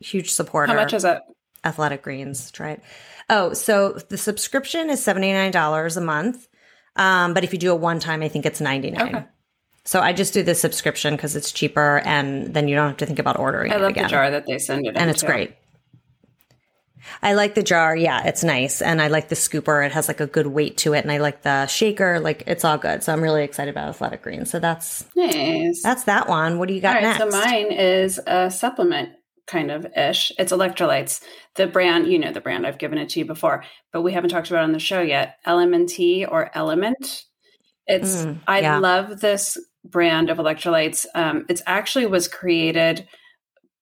huge 0.00 0.30
supporter. 0.30 0.72
How 0.72 0.78
much 0.78 0.92
is 0.92 1.04
it? 1.04 1.20
Athletic 1.64 2.02
Greens. 2.02 2.50
Try 2.50 2.72
it. 2.72 2.82
Oh, 3.30 3.52
so 3.52 3.92
the 4.08 4.18
subscription 4.18 4.90
is 4.90 5.00
$79 5.00 5.96
a 5.96 6.00
month. 6.00 6.48
Um, 6.96 7.34
but 7.34 7.44
if 7.44 7.52
you 7.52 7.58
do 7.58 7.72
it 7.72 7.80
one 7.80 8.00
time, 8.00 8.22
I 8.22 8.28
think 8.28 8.44
it's 8.44 8.60
99 8.60 9.00
okay. 9.00 9.24
So 9.84 10.00
I 10.00 10.12
just 10.12 10.32
do 10.32 10.42
the 10.42 10.54
subscription 10.54 11.16
because 11.16 11.34
it's 11.34 11.50
cheaper 11.50 12.00
and 12.04 12.54
then 12.54 12.68
you 12.68 12.76
don't 12.76 12.88
have 12.88 12.96
to 12.98 13.06
think 13.06 13.18
about 13.18 13.38
ordering 13.38 13.72
I 13.72 13.76
love 13.76 13.90
again. 13.90 14.04
the 14.04 14.10
jar 14.10 14.30
that 14.30 14.46
they 14.46 14.58
send 14.58 14.86
it 14.86 14.96
And 14.96 15.10
it's 15.10 15.22
great. 15.22 15.54
I 17.22 17.34
like 17.34 17.54
the 17.54 17.62
jar. 17.62 17.94
Yeah, 17.96 18.26
it's 18.26 18.44
nice. 18.44 18.82
And 18.82 19.00
I 19.00 19.08
like 19.08 19.28
the 19.28 19.34
scooper. 19.34 19.84
It 19.84 19.92
has 19.92 20.08
like 20.08 20.20
a 20.20 20.26
good 20.26 20.48
weight 20.48 20.76
to 20.78 20.94
it. 20.94 21.02
And 21.02 21.12
I 21.12 21.18
like 21.18 21.42
the 21.42 21.66
shaker. 21.66 22.20
Like 22.20 22.44
it's 22.46 22.64
all 22.64 22.78
good. 22.78 23.02
So 23.02 23.12
I'm 23.12 23.22
really 23.22 23.44
excited 23.44 23.70
about 23.70 23.88
Athletic 23.88 24.22
Greens. 24.22 24.50
So 24.50 24.58
that's 24.58 25.04
nice. 25.16 25.82
That's 25.82 26.04
that 26.04 26.28
one. 26.28 26.58
What 26.58 26.68
do 26.68 26.74
you 26.74 26.80
got 26.80 27.02
next? 27.02 27.18
So 27.18 27.28
mine 27.28 27.72
is 27.72 28.20
a 28.26 28.50
supplement 28.50 29.10
kind 29.46 29.70
of 29.70 29.86
ish. 29.96 30.32
It's 30.38 30.52
electrolytes. 30.52 31.22
The 31.56 31.66
brand, 31.66 32.06
you 32.06 32.18
know 32.18 32.32
the 32.32 32.40
brand. 32.40 32.66
I've 32.66 32.78
given 32.78 32.98
it 32.98 33.10
to 33.10 33.18
you 33.18 33.24
before, 33.24 33.64
but 33.92 34.02
we 34.02 34.12
haven't 34.12 34.30
talked 34.30 34.50
about 34.50 34.64
on 34.64 34.72
the 34.72 34.78
show 34.78 35.00
yet. 35.00 35.36
LMNT 35.46 36.26
or 36.30 36.50
Element. 36.54 37.24
It's 37.86 38.22
mm, 38.22 38.38
I 38.46 38.60
yeah. 38.60 38.78
love 38.78 39.20
this 39.20 39.58
brand 39.84 40.30
of 40.30 40.38
electrolytes. 40.38 41.06
Um, 41.14 41.44
it's 41.48 41.62
actually 41.66 42.06
was 42.06 42.28
created 42.28 43.06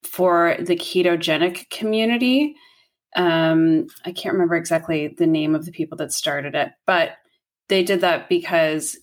for 0.02 0.56
the 0.58 0.76
ketogenic 0.76 1.68
community 1.70 2.56
um, 3.16 3.86
I 4.04 4.12
can't 4.12 4.34
remember 4.34 4.56
exactly 4.56 5.08
the 5.08 5.26
name 5.26 5.54
of 5.54 5.64
the 5.64 5.72
people 5.72 5.96
that 5.98 6.12
started 6.12 6.54
it, 6.54 6.70
but 6.86 7.12
they 7.68 7.82
did 7.82 8.00
that 8.02 8.28
because 8.28 8.96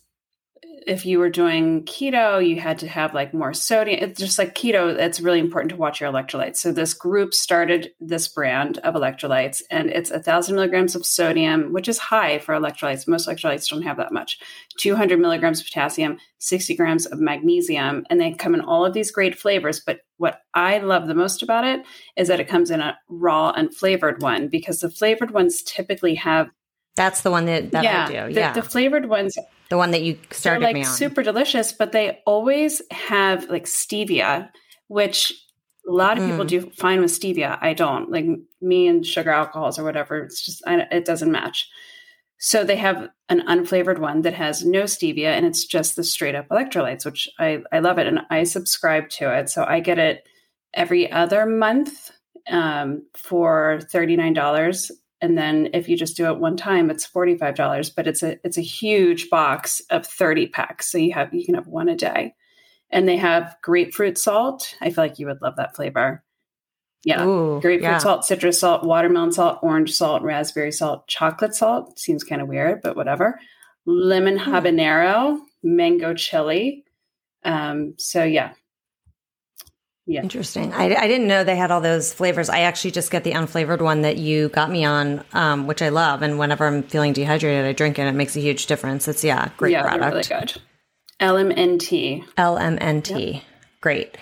if 0.88 1.04
you 1.04 1.18
were 1.18 1.28
doing 1.28 1.84
keto, 1.84 2.44
you 2.44 2.58
had 2.58 2.78
to 2.78 2.88
have 2.88 3.12
like 3.12 3.34
more 3.34 3.52
sodium. 3.52 3.98
It's 4.02 4.18
just 4.18 4.38
like 4.38 4.54
keto, 4.54 4.96
it's 4.98 5.20
really 5.20 5.38
important 5.38 5.68
to 5.70 5.76
watch 5.76 6.00
your 6.00 6.10
electrolytes. 6.10 6.56
So 6.56 6.72
this 6.72 6.94
group 6.94 7.34
started 7.34 7.90
this 8.00 8.26
brand 8.26 8.78
of 8.78 8.94
electrolytes, 8.94 9.60
and 9.70 9.90
it's 9.90 10.10
a 10.10 10.22
thousand 10.22 10.54
milligrams 10.54 10.96
of 10.96 11.04
sodium, 11.04 11.74
which 11.74 11.88
is 11.88 11.98
high 11.98 12.38
for 12.38 12.54
electrolytes. 12.54 13.06
Most 13.06 13.28
electrolytes 13.28 13.68
don't 13.68 13.82
have 13.82 13.98
that 13.98 14.12
much. 14.12 14.38
200 14.78 15.20
milligrams 15.20 15.60
of 15.60 15.66
potassium, 15.66 16.16
60 16.38 16.74
grams 16.74 17.04
of 17.04 17.20
magnesium, 17.20 18.06
and 18.08 18.18
they 18.18 18.32
come 18.32 18.54
in 18.54 18.62
all 18.62 18.86
of 18.86 18.94
these 18.94 19.10
great 19.10 19.38
flavors. 19.38 19.80
But 19.80 20.00
what 20.16 20.40
I 20.54 20.78
love 20.78 21.06
the 21.06 21.14
most 21.14 21.42
about 21.42 21.64
it 21.64 21.82
is 22.16 22.28
that 22.28 22.40
it 22.40 22.48
comes 22.48 22.70
in 22.70 22.80
a 22.80 22.96
raw 23.10 23.50
and 23.50 23.74
flavored 23.74 24.22
one 24.22 24.48
because 24.48 24.80
the 24.80 24.90
flavored 24.90 25.32
ones 25.32 25.62
typically 25.62 26.14
have 26.14 26.48
that's 26.96 27.20
the 27.20 27.30
one 27.30 27.46
that, 27.46 27.70
that 27.70 27.84
yeah, 27.84 28.06
I 28.06 28.26
do. 28.26 28.34
The, 28.34 28.40
Yeah. 28.40 28.52
the 28.52 28.62
flavored 28.62 29.08
ones 29.08 29.38
The 29.70 29.76
one 29.76 29.90
that 29.90 30.02
you 30.02 30.14
they're 30.14 30.32
started 30.32 30.62
like 30.64 30.74
me 30.74 30.84
on. 30.84 30.86
super 30.92 31.22
delicious, 31.22 31.72
but 31.72 31.92
they 31.92 32.20
always 32.26 32.80
have 32.90 33.48
like 33.50 33.64
stevia, 33.66 34.48
which 34.88 35.32
a 35.86 35.92
lot 35.92 36.18
of 36.18 36.24
people 36.24 36.44
Mm. 36.44 36.48
do 36.48 36.70
fine 36.78 37.00
with 37.00 37.10
stevia. 37.10 37.58
I 37.60 37.72
don't 37.74 38.10
like 38.10 38.26
me 38.60 38.88
and 38.88 39.04
sugar 39.06 39.30
alcohols 39.30 39.78
or 39.78 39.84
whatever. 39.84 40.18
It's 40.24 40.44
just 40.44 40.62
I, 40.66 40.86
it 40.90 41.04
doesn't 41.04 41.30
match. 41.32 41.68
So 42.40 42.62
they 42.62 42.76
have 42.76 43.08
an 43.28 43.40
unflavored 43.48 43.98
one 43.98 44.22
that 44.22 44.34
has 44.34 44.64
no 44.64 44.82
stevia 44.84 45.30
and 45.30 45.44
it's 45.44 45.64
just 45.64 45.96
the 45.96 46.04
straight 46.04 46.34
up 46.36 46.48
electrolytes, 46.48 47.04
which 47.04 47.28
I 47.38 47.62
I 47.72 47.80
love 47.80 47.98
it 47.98 48.06
and 48.06 48.20
I 48.30 48.44
subscribe 48.44 49.08
to 49.10 49.36
it. 49.36 49.50
So 49.50 49.64
I 49.64 49.80
get 49.80 49.98
it 49.98 50.26
every 50.74 51.10
other 51.10 51.46
month 51.46 52.10
um, 52.50 53.02
for 53.16 53.80
thirty 53.90 54.16
nine 54.16 54.34
dollars. 54.34 54.90
And 55.20 55.36
then 55.36 55.70
if 55.74 55.88
you 55.88 55.96
just 55.96 56.16
do 56.16 56.26
it 56.26 56.38
one 56.38 56.56
time, 56.56 56.90
it's 56.90 57.04
forty 57.04 57.36
five 57.36 57.54
dollars. 57.56 57.90
But 57.90 58.06
it's 58.06 58.22
a 58.22 58.38
it's 58.44 58.58
a 58.58 58.62
huge 58.62 59.30
box 59.30 59.80
of 59.90 60.06
thirty 60.06 60.46
packs, 60.46 60.90
so 60.90 60.98
you 60.98 61.12
have 61.12 61.32
you 61.34 61.44
can 61.44 61.54
have 61.54 61.66
one 61.66 61.88
a 61.88 61.96
day. 61.96 62.34
And 62.90 63.06
they 63.08 63.16
have 63.16 63.56
grapefruit 63.62 64.16
salt. 64.16 64.74
I 64.80 64.90
feel 64.90 65.04
like 65.04 65.18
you 65.18 65.26
would 65.26 65.42
love 65.42 65.56
that 65.56 65.76
flavor. 65.76 66.22
Yeah, 67.04 67.24
Ooh, 67.24 67.60
grapefruit 67.60 67.82
yeah. 67.82 67.98
salt, 67.98 68.24
citrus 68.24 68.58
salt, 68.60 68.84
watermelon 68.84 69.32
salt, 69.32 69.58
orange 69.62 69.94
salt, 69.94 70.22
raspberry 70.22 70.72
salt, 70.72 71.06
chocolate 71.06 71.54
salt. 71.54 71.98
Seems 71.98 72.24
kind 72.24 72.40
of 72.42 72.48
weird, 72.48 72.80
but 72.82 72.96
whatever. 72.96 73.38
Lemon 73.86 74.36
Hmm. 74.38 74.50
habanero, 74.52 75.38
mango 75.62 76.14
chili. 76.14 76.84
Um, 77.44 77.94
so 77.98 78.24
yeah, 78.24 78.52
yeah. 80.08 80.22
Interesting. 80.22 80.72
I, 80.72 80.94
I 80.94 81.06
didn't 81.06 81.28
know 81.28 81.44
they 81.44 81.54
had 81.54 81.70
all 81.70 81.82
those 81.82 82.14
flavors. 82.14 82.48
I 82.48 82.60
actually 82.60 82.92
just 82.92 83.10
get 83.10 83.24
the 83.24 83.32
unflavored 83.32 83.82
one 83.82 84.00
that 84.02 84.16
you 84.16 84.48
got 84.48 84.70
me 84.70 84.82
on, 84.82 85.22
um, 85.34 85.66
which 85.66 85.82
I 85.82 85.90
love. 85.90 86.22
And 86.22 86.38
whenever 86.38 86.66
I'm 86.66 86.82
feeling 86.82 87.12
dehydrated, 87.12 87.66
I 87.66 87.72
drink 87.72 87.98
it. 87.98 88.06
It 88.06 88.12
makes 88.12 88.34
a 88.34 88.40
huge 88.40 88.66
difference. 88.66 89.06
It's 89.06 89.22
yeah, 89.22 89.50
great 89.58 89.72
yeah, 89.72 89.82
product. 89.82 90.30
really 90.30 90.40
good. 90.40 90.62
LMNT. 91.20 92.24
LMNT. 92.38 93.42
Great. 93.82 94.16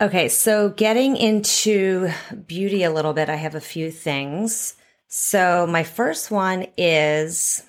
Okay, 0.00 0.28
so 0.28 0.70
getting 0.70 1.16
into 1.18 2.10
beauty 2.46 2.82
a 2.82 2.90
little 2.90 3.12
bit, 3.12 3.28
I 3.28 3.36
have 3.36 3.54
a 3.54 3.60
few 3.60 3.90
things. 3.90 4.74
So 5.08 5.66
my 5.66 5.84
first 5.84 6.30
one 6.30 6.66
is 6.78 7.62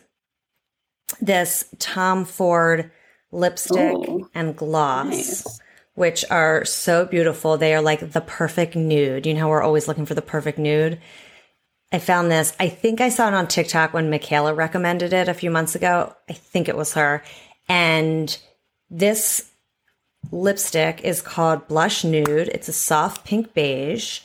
this 1.19 1.65
Tom 1.79 2.23
Ford 2.23 2.91
lipstick 3.33 3.93
Ooh, 3.93 4.29
and 4.33 4.55
gloss. 4.55 5.05
Nice. 5.07 5.59
Which 5.95 6.23
are 6.29 6.63
so 6.65 7.05
beautiful. 7.05 7.57
They 7.57 7.73
are 7.73 7.81
like 7.81 8.11
the 8.11 8.21
perfect 8.21 8.75
nude. 8.75 9.25
You 9.25 9.33
know, 9.33 9.41
how 9.41 9.49
we're 9.49 9.63
always 9.63 9.87
looking 9.87 10.05
for 10.05 10.13
the 10.13 10.21
perfect 10.21 10.57
nude. 10.59 10.99
I 11.91 11.99
found 11.99 12.29
this. 12.29 12.53
I 12.59 12.69
think 12.69 13.01
I 13.01 13.09
saw 13.09 13.27
it 13.29 13.33
on 13.33 13.47
TikTok 13.47 13.93
when 13.93 14.09
Michaela 14.09 14.53
recommended 14.53 15.13
it 15.13 15.29
a 15.29 15.33
few 15.33 15.49
months 15.49 15.75
ago. 15.75 16.13
I 16.29 16.33
think 16.33 16.67
it 16.67 16.77
was 16.77 16.93
her. 16.93 17.23
And 17.69 18.37
this 18.89 19.49
lipstick 20.31 21.01
is 21.03 21.21
called 21.21 21.67
Blush 21.67 22.03
Nude. 22.03 22.49
It's 22.49 22.67
a 22.67 22.73
soft 22.73 23.25
pink 23.25 23.53
beige. 23.53 24.19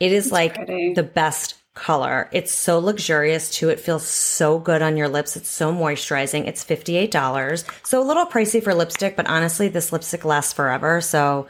It 0.00 0.12
is 0.12 0.32
like 0.32 0.56
pretty. 0.56 0.94
the 0.94 1.02
best 1.02 1.61
color. 1.74 2.28
It's 2.32 2.52
so 2.52 2.78
luxurious 2.78 3.50
too. 3.50 3.70
It 3.70 3.80
feels 3.80 4.06
so 4.06 4.58
good 4.58 4.82
on 4.82 4.96
your 4.96 5.08
lips. 5.08 5.36
It's 5.36 5.48
so 5.48 5.72
moisturizing. 5.72 6.46
It's 6.46 6.64
$58. 6.64 7.64
So 7.86 8.02
a 8.02 8.04
little 8.04 8.26
pricey 8.26 8.62
for 8.62 8.74
lipstick, 8.74 9.16
but 9.16 9.26
honestly, 9.26 9.68
this 9.68 9.92
lipstick 9.92 10.24
lasts 10.24 10.52
forever. 10.52 11.00
So 11.00 11.46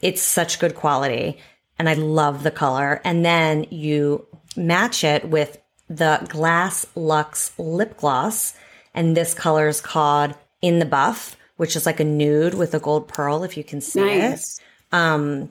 it's 0.00 0.22
such 0.22 0.58
good 0.58 0.74
quality. 0.74 1.38
And 1.78 1.88
I 1.88 1.94
love 1.94 2.42
the 2.42 2.50
color. 2.50 3.00
And 3.04 3.24
then 3.24 3.66
you 3.70 4.26
match 4.56 5.04
it 5.04 5.28
with 5.28 5.58
the 5.88 6.26
Gloss 6.28 6.86
Luxe 6.96 7.52
lip 7.58 7.98
gloss. 7.98 8.54
And 8.94 9.16
this 9.16 9.34
color 9.34 9.68
is 9.68 9.80
called 9.80 10.34
In 10.62 10.78
the 10.80 10.86
Buff, 10.86 11.36
which 11.56 11.76
is 11.76 11.86
like 11.86 12.00
a 12.00 12.04
nude 12.04 12.54
with 12.54 12.74
a 12.74 12.80
gold 12.80 13.06
pearl, 13.08 13.44
if 13.44 13.56
you 13.56 13.62
can 13.62 13.80
see 13.80 14.00
it. 14.00 14.40
Um, 14.90 15.50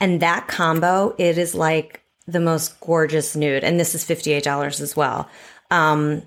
and 0.00 0.20
that 0.20 0.48
combo, 0.48 1.14
it 1.16 1.38
is 1.38 1.54
like 1.54 2.02
the 2.28 2.38
most 2.40 2.78
gorgeous 2.80 3.34
nude. 3.34 3.64
And 3.64 3.80
this 3.80 3.94
is 3.94 4.04
$58 4.04 4.80
as 4.80 4.94
well. 4.94 5.28
Um, 5.70 6.22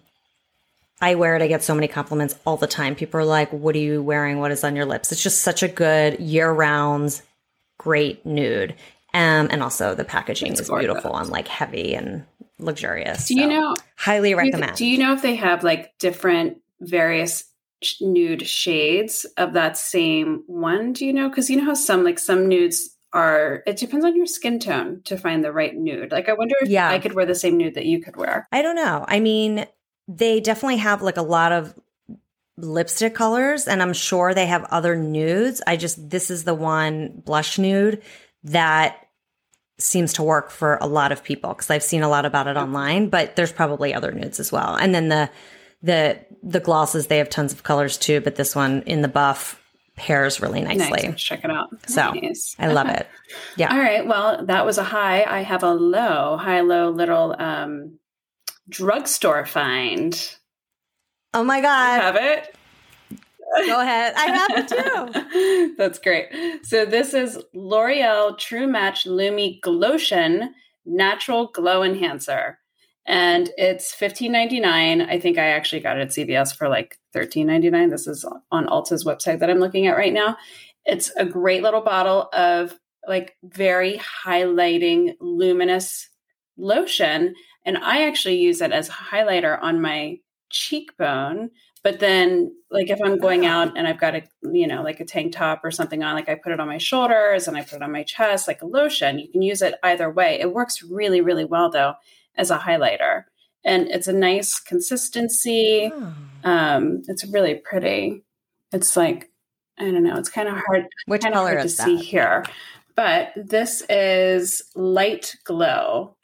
I 1.00 1.16
wear 1.16 1.36
it. 1.36 1.42
I 1.42 1.48
get 1.48 1.64
so 1.64 1.74
many 1.74 1.88
compliments 1.88 2.36
all 2.46 2.58
the 2.58 2.68
time. 2.68 2.96
People 2.96 3.20
are 3.22 3.26
like, 3.26 3.52
what 3.52 3.76
are 3.76 3.80
you 3.80 4.04
wearing? 4.04 4.40
What 4.40 4.52
is 4.52 4.64
on 4.64 4.76
your 4.76 4.86
lips? 4.86 5.12
It's 5.12 5.24
just 5.24 5.42
such 5.42 5.64
a 5.64 5.68
good 5.68 6.20
year 6.20 6.52
round, 6.52 7.22
great 7.78 8.26
nude. 8.26 8.76
Um, 9.14 9.48
and 9.52 9.62
also 9.64 9.94
the 9.96 10.04
packaging 10.06 10.52
It's 10.52 10.62
is 10.62 10.70
beautiful 10.70 11.12
gorgeous. 11.12 11.28
and 11.28 11.30
like 11.32 11.48
heavy 11.48 11.96
and 11.96 12.26
luxurious. 12.60 13.28
Do 13.28 13.36
you 13.36 13.44
So, 13.44 13.50
know? 13.50 13.76
Highly 13.98 14.34
recommend. 14.36 14.76
do 14.78 14.86
you 14.86 14.98
know 14.98 15.14
if 15.14 15.22
they 15.22 15.36
have 15.36 15.64
like 15.64 15.98
different 16.00 16.58
various 16.80 17.44
nude 18.00 18.48
shades 18.48 19.26
of 19.38 19.54
that 19.54 19.78
same 19.78 20.44
one? 20.48 20.94
Do 20.94 21.06
you 21.06 21.14
know? 21.14 21.30
Because 21.30 21.50
you 21.50 21.58
know 21.58 21.66
how 21.66 21.74
some 21.74 22.04
like 22.04 22.20
some 22.20 22.48
nudes 22.48 22.96
are. 23.14 23.64
It 23.66 23.78
depends 23.78 24.06
on 24.06 24.16
your 24.16 24.26
skin 24.26 24.60
tone 24.60 25.02
to 25.06 25.18
find 25.18 25.44
the 25.44 25.52
right 25.52 25.76
nude. 25.76 26.12
Like 26.12 26.30
I 26.30 26.34
wonder 26.34 26.56
if 26.62 26.70
Yeah. 26.70 26.90
I 26.90 27.00
could 27.00 27.14
wear 27.14 27.26
the 27.26 27.36
same 27.36 27.58
nude 27.58 27.76
that 27.76 27.86
you 27.86 28.02
could 28.02 28.16
wear. 28.16 28.48
I 28.52 28.62
don't 28.62 28.76
know. 28.76 29.06
I 29.08 29.20
mean, 29.20 29.66
they 30.08 30.40
definitely 30.40 30.78
have 30.78 31.02
like 31.02 31.18
a 31.18 31.22
lot 31.22 31.52
of 31.52 31.74
lipstick 32.58 33.16
colors, 33.16 33.68
and 33.68 33.82
I'm 33.82 33.94
sure 33.94 34.34
they 34.34 34.46
have 34.46 34.64
other 34.66 34.96
nudes. 34.96 35.62
I 35.66 35.78
just, 35.78 36.10
this 36.10 36.30
is 36.30 36.44
the 36.44 36.54
one 36.54 37.22
blush 37.26 37.58
nude 37.58 38.02
that 38.44 38.98
seems 39.80 40.14
to 40.14 40.24
work 40.24 40.52
for 40.52 40.78
a 40.80 40.88
lot 40.88 41.12
of 41.12 41.24
people 41.24 41.52
because 41.54 41.70
I've 41.70 41.84
seen 41.84 42.04
a 42.04 42.10
lot 42.10 42.26
about 42.26 42.48
it 42.48 42.58
online, 42.58 43.10
but 43.10 43.36
there's 43.36 43.52
probably 43.52 43.94
other 43.94 44.12
nudes 44.12 44.40
as 44.40 44.52
well. 44.52 44.76
And 44.76 44.94
then 44.94 45.10
the, 45.10 45.30
the, 45.82 46.20
the 46.44 46.60
glosses, 46.60 47.08
they 47.08 47.18
have 47.18 47.30
tons 47.30 47.52
of 47.52 47.64
colors 47.64 47.98
too, 47.98 48.22
but 48.22 48.36
this 48.36 48.56
one 48.56 48.84
in 48.84 49.02
the 49.02 49.08
buff 49.08 49.61
pairs 50.02 50.42
really 50.42 50.62
nicely. 50.62 51.10
Nice. 51.10 51.22
Check 51.22 51.44
it 51.44 51.52
out. 51.52 51.70
So, 51.88 52.12
Nice. 52.12 52.56
I 52.58 52.68
love 52.68 52.90
it. 52.90 53.08
Yeah. 53.56 53.72
All 53.72 53.80
right. 53.80 54.06
Well, 54.06 54.44
that 54.48 54.66
was 54.66 54.80
a 54.80 54.84
high. 54.84 55.24
I 55.24 55.42
have 55.42 55.62
a 55.64 55.74
low, 55.74 56.38
high, 56.38 56.62
low, 56.62 56.90
little 56.90 57.36
um, 57.38 58.00
drugstore 58.68 59.46
find. 59.46 60.36
Oh 61.36 61.44
my 61.44 61.58
I 61.58 61.62
God. 61.62 62.02
have 62.02 62.16
it. 62.16 62.56
Go 63.68 63.80
ahead. 63.82 64.14
I 64.18 64.26
have 64.32 64.52
it 64.56 64.68
too. 64.70 65.76
That's 65.78 66.00
great. 66.00 66.30
So 66.66 66.86
this 66.86 67.14
is 67.14 67.38
L'Oreal 67.54 68.38
True 68.38 68.66
Match 68.66 69.06
Lumi 69.06 69.62
Glotion 69.62 70.54
Natural 70.86 71.48
Glow 71.48 71.84
Enhancer. 71.84 72.58
And 73.06 73.50
it's 73.58 73.94
fifteen 73.94 74.32
ninety 74.32 74.60
nine. 74.60 75.02
I 75.02 75.20
think 75.20 75.38
I 75.38 75.48
actually 75.48 75.82
got 75.82 75.98
it 75.98 76.02
at 76.02 76.10
CVS 76.10 76.56
for 76.56 76.70
like 76.70 76.98
thirteen 77.14 77.48
ninety 77.48 77.70
nine. 77.70 77.90
This 77.90 78.08
is 78.08 78.26
on 78.52 78.68
Ulta's 78.68 79.06
website 79.06 79.40
that 79.40 79.50
I'm 79.50 79.60
looking 79.60 79.88
at 79.88 79.98
right 79.98 80.14
now. 80.14 80.38
It's 80.86 81.12
a 81.18 81.26
great 81.26 81.64
little 81.64 81.82
bottle 81.82 82.30
of 82.34 82.78
like 83.08 83.36
very 83.44 84.00
highlighting 84.26 85.16
luminous 85.20 86.10
lotion. 86.58 87.34
And 87.66 87.78
I 87.78 88.08
actually 88.08 88.38
use 88.38 88.62
it 88.62 88.72
as 88.72 88.90
a 88.90 88.94
highlighter 88.94 89.62
on 89.62 89.82
my 89.82 90.20
cheekbone. 90.50 91.50
But 91.84 92.00
then, 92.00 92.52
like, 92.70 92.92
if 92.92 93.00
I'm 93.04 93.18
going 93.18 93.46
ah. 93.46 93.50
out 93.50 93.78
and 93.78 93.88
I've 93.88 94.00
got 94.00 94.16
a, 94.16 94.24
you 94.44 94.68
know, 94.68 94.84
like 94.84 95.00
a 95.00 95.06
tank 95.06 95.34
top 95.34 95.62
or 95.64 95.72
something 95.72 96.04
on, 96.04 96.14
like 96.14 96.30
I 96.30 96.36
put 96.36 96.52
it 96.52 96.60
on 96.60 96.68
my 96.68 96.78
shoulders 96.78 97.48
and 97.48 97.58
I 97.58 97.64
put 97.64 97.78
it 97.78 97.82
on 97.82 97.92
my 97.92 98.04
chest, 98.04 98.48
like 98.48 98.62
a 98.62 98.68
lotion. 98.68 99.18
You 99.18 99.30
can 99.32 99.42
use 99.42 99.64
it 99.64 99.76
either 99.82 100.10
way. 100.12 100.40
It 100.40 100.54
works 100.54 100.84
really, 100.84 101.22
really 101.22 101.46
well, 101.46 101.72
though, 101.72 101.96
as 102.36 102.52
a 102.52 102.58
highlighter. 102.58 103.26
And 103.64 103.88
it's 103.90 104.08
a 104.08 104.14
nice 104.14 104.60
consistency. 104.60 105.92
Oh. 105.94 106.14
Um, 106.44 107.04
it's 107.08 107.26
really 107.26 107.56
pretty. 107.56 108.24
It's 108.72 108.98
like, 108.98 109.30
I 109.78 109.84
don't 109.84 110.04
know, 110.04 110.18
it's 110.18 110.30
kind 110.30 110.48
of 110.48 110.56
hard, 110.56 110.88
Which 111.06 111.22
kind 111.22 111.34
of 111.34 111.40
color 111.40 111.50
hard 111.52 111.62
to 111.62 111.66
is 111.66 111.78
see 111.78 111.98
here. 111.98 112.46
But 112.96 113.32
this 113.36 113.84
is 113.90 114.62
Light 114.76 115.36
Glow, 115.44 116.16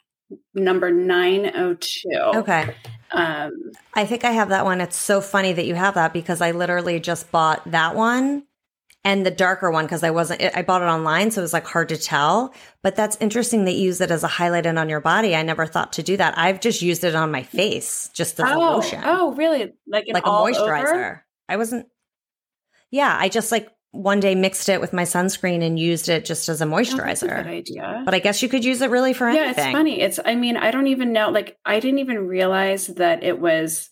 number 0.54 0.90
902. 0.90 2.08
Okay. 2.36 2.74
Um, 3.10 3.52
I 3.94 4.04
think 4.04 4.24
I 4.24 4.32
have 4.32 4.50
that 4.50 4.64
one. 4.64 4.80
It's 4.80 4.96
so 4.96 5.20
funny 5.20 5.52
that 5.52 5.64
you 5.64 5.74
have 5.74 5.94
that 5.94 6.12
because 6.12 6.40
I 6.40 6.50
literally 6.50 7.00
just 7.00 7.30
bought 7.30 7.70
that 7.70 7.94
one 7.94 8.44
and 9.08 9.24
the 9.24 9.30
darker 9.30 9.70
one 9.70 9.86
because 9.86 10.02
I 10.02 10.10
wasn't, 10.10 10.42
I 10.54 10.60
bought 10.60 10.82
it 10.82 10.84
online. 10.84 11.30
So 11.30 11.40
it 11.40 11.42
was 11.42 11.54
like 11.54 11.64
hard 11.64 11.88
to 11.88 11.96
tell. 11.96 12.52
But 12.82 12.94
that's 12.94 13.16
interesting 13.20 13.64
that 13.64 13.72
you 13.72 13.84
use 13.84 14.02
it 14.02 14.10
as 14.10 14.22
a 14.22 14.28
highlight 14.28 14.66
and 14.66 14.78
on 14.78 14.90
your 14.90 15.00
body. 15.00 15.34
I 15.34 15.40
never 15.40 15.64
thought 15.64 15.94
to 15.94 16.02
do 16.02 16.18
that. 16.18 16.36
I've 16.36 16.60
just 16.60 16.82
used 16.82 17.04
it 17.04 17.14
on 17.14 17.32
my 17.32 17.42
face, 17.42 18.10
just 18.12 18.38
as 18.38 18.50
a 18.50 18.54
oh, 18.54 18.58
lotion, 18.58 19.00
oh, 19.02 19.32
really? 19.32 19.72
Like, 19.86 20.04
like 20.12 20.26
a 20.26 20.28
moisturizer. 20.28 20.90
Over? 20.90 21.24
I 21.48 21.56
wasn't. 21.56 21.86
Yeah, 22.90 23.16
I 23.18 23.30
just 23.30 23.50
like 23.50 23.70
one 23.92 24.20
day 24.20 24.34
mixed 24.34 24.68
it 24.68 24.82
with 24.82 24.92
my 24.92 25.04
sunscreen 25.04 25.64
and 25.64 25.78
used 25.78 26.10
it 26.10 26.26
just 26.26 26.46
as 26.50 26.60
a 26.60 26.66
Oh, 26.66 26.76
that's 26.76 26.92
a 26.92 26.96
moisturizer. 26.96 27.44
good 27.44 27.46
idea. 27.46 28.02
but 28.04 28.12
I 28.12 28.18
guess 28.18 28.42
you 28.42 28.50
could 28.50 28.62
use 28.62 28.82
it 28.82 28.90
really 28.90 29.14
for 29.14 29.30
yeah, 29.30 29.40
anything. 29.40 29.64
Yeah, 29.64 29.68
it's 29.70 29.78
funny. 29.78 30.00
It's 30.02 30.20
I 30.22 30.34
mean, 30.34 30.58
I 30.58 30.70
don't 30.70 30.88
even 30.88 31.14
know 31.14 31.30
like 31.30 31.56
I 31.64 31.80
didn't 31.80 32.00
even 32.00 32.26
realize 32.26 32.88
that 32.88 33.24
it 33.24 33.40
was 33.40 33.88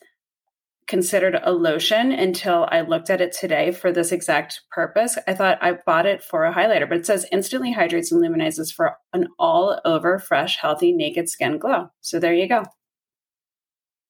considered 0.87 1.39
a 1.43 1.51
lotion 1.53 2.13
until 2.13 2.69
I 2.71 2.83
looked 2.83 3.11
at 3.11 3.21
it 3.21 3.33
today 3.33 3.73
for 3.73 3.91
this 3.93 4.13
exact 4.13 4.61
purpose. 4.71 5.19
I 5.27 5.35
thought 5.35 5.59
I 5.61 5.79
bought 5.85 6.07
it 6.07 6.23
for 6.23 6.45
a 6.45 6.55
highlighter, 6.55 6.89
but 6.89 6.99
it 6.99 7.07
says 7.07 7.27
instantly 7.33 7.73
hydrates 7.73 8.13
and 8.13 8.23
luminizes 8.23 8.73
for 8.73 8.97
an 9.13 9.29
all 9.39 9.81
over 9.85 10.19
fresh, 10.19 10.59
healthy, 10.59 10.93
naked 10.93 11.29
skin 11.29 11.59
glow. 11.59 11.89
So 12.01 12.19
there 12.21 12.35
you 12.35 12.49
go. 12.49 12.65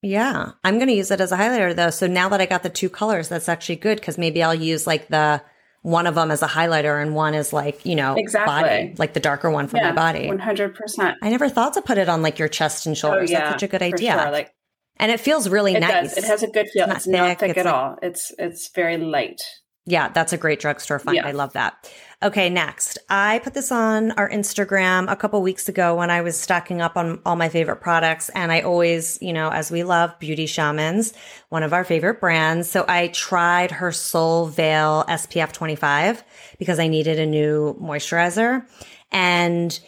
Yeah, 0.03 0.53
I'm 0.63 0.77
going 0.77 0.89
to 0.89 0.95
use 0.95 1.11
it 1.11 1.21
as 1.21 1.33
a 1.33 1.37
highlighter 1.37 1.75
though. 1.75 1.91
So 1.91 2.07
now 2.07 2.29
that 2.29 2.41
I 2.41 2.47
got 2.47 2.63
the 2.63 2.69
two 2.69 2.91
colors, 2.91 3.29
that's 3.29 3.49
actually 3.49 3.77
good 3.77 3.99
because 3.99 4.19
maybe 4.19 4.43
I'll 4.43 4.55
use 4.55 4.87
like 4.87 5.09
the 5.09 5.43
one 5.83 6.07
of 6.07 6.15
them 6.17 6.31
as 6.31 6.43
a 6.43 6.47
highlighter 6.49 7.01
and 7.01 7.15
one 7.15 7.35
is 7.35 7.53
like, 7.53 7.87
you 7.87 7.95
know, 7.97 8.15
Exactly. 8.17 8.53
body, 8.53 8.95
like 8.99 9.15
the 9.15 9.21
darker 9.21 9.51
one 9.51 9.69
for 9.69 9.77
my 9.79 9.93
body. 9.93 10.27
One 10.27 10.39
hundred 10.39 10.75
percent. 10.75 11.17
I 11.23 11.31
never 11.31 11.49
thought 11.49 11.75
to 11.75 11.83
put 11.83 11.97
it 11.97 12.09
on 12.09 12.23
like 12.23 12.39
your 12.39 12.49
chest 12.49 12.87
and 12.87 12.93
Oh 12.95 12.99
shoulders. 12.99 13.31
yeah. 13.31 13.39
That's 13.41 13.53
such 13.55 13.63
a 13.63 13.69
good 13.69 13.83
idea. 13.83 14.13
sure. 14.21 14.31
Like 14.33 14.53
and 14.99 15.11
it 15.13 15.21
feels 15.21 15.49
really 15.49 15.75
it 15.75 15.81
nice. 15.81 16.15
does. 16.15 16.19
It 16.19 16.25
has 16.25 16.43
a 16.43 16.49
good 16.49 16.69
feel. 16.71 16.87
It's 16.87 16.97
It's 16.99 17.07
not 17.07 17.19
not, 17.19 17.29
thick, 17.29 17.39
thick, 17.41 17.51
it's 17.51 17.59
at 17.59 17.65
like- 17.67 17.75
all. 17.75 17.99
It's 18.03 18.33
it's 18.39 18.69
very 18.75 18.97
light. 18.97 19.41
Yeah, 19.89 20.09
that's 20.09 20.33
a 20.33 20.37
great 20.37 20.59
drugstore 20.59 20.99
find. 20.99 21.15
Yeah. 21.17 21.29
I 21.29 21.31
love 21.31 21.53
that. 21.53 21.89
Okay, 22.21 22.51
next. 22.51 22.99
I 23.09 23.39
put 23.45 23.55
this 23.55 23.71
on 23.71 24.11
our 24.13 24.29
Instagram 24.29 25.09
a 25.09 25.15
couple 25.15 25.41
weeks 25.43 25.69
ago 25.69 25.95
when 25.95 26.11
I 26.11 26.23
was 26.23 26.37
stocking 26.37 26.81
up 26.81 26.97
on 26.97 27.21
all 27.25 27.37
my 27.37 27.49
favorite 27.49 27.77
products. 27.77 28.29
And 28.31 28.51
I 28.51 28.63
always, 28.63 29.17
you 29.23 29.33
know, 29.33 29.49
as 29.49 29.71
we 29.71 29.85
love 29.85 30.19
Beauty 30.19 30.47
Shamans, 30.47 31.13
one 31.51 31.63
of 31.63 31.73
our 31.73 31.85
favorite 31.85 32.21
brands. 32.21 32.69
So 32.69 32.85
I 32.89 33.09
tried 33.09 33.71
her 33.71 33.93
Sol 33.93 34.47
Veil 34.47 35.05
SPF 35.09 35.53
25 35.53 36.25
because 36.59 36.81
I 36.81 36.89
needed 36.89 37.21
a 37.21 37.27
new 37.27 37.77
moisturizer. 37.81 38.67
And 39.13 39.79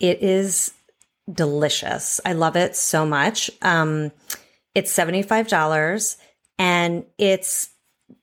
it 0.00 0.20
is 0.20 0.72
delicious. 1.32 2.20
I 2.24 2.32
love 2.32 2.56
it 2.56 2.76
so 2.76 3.04
much. 3.04 3.50
Um, 3.62 4.12
it's 4.74 4.96
$75 4.96 6.16
and 6.58 7.04
it's 7.18 7.70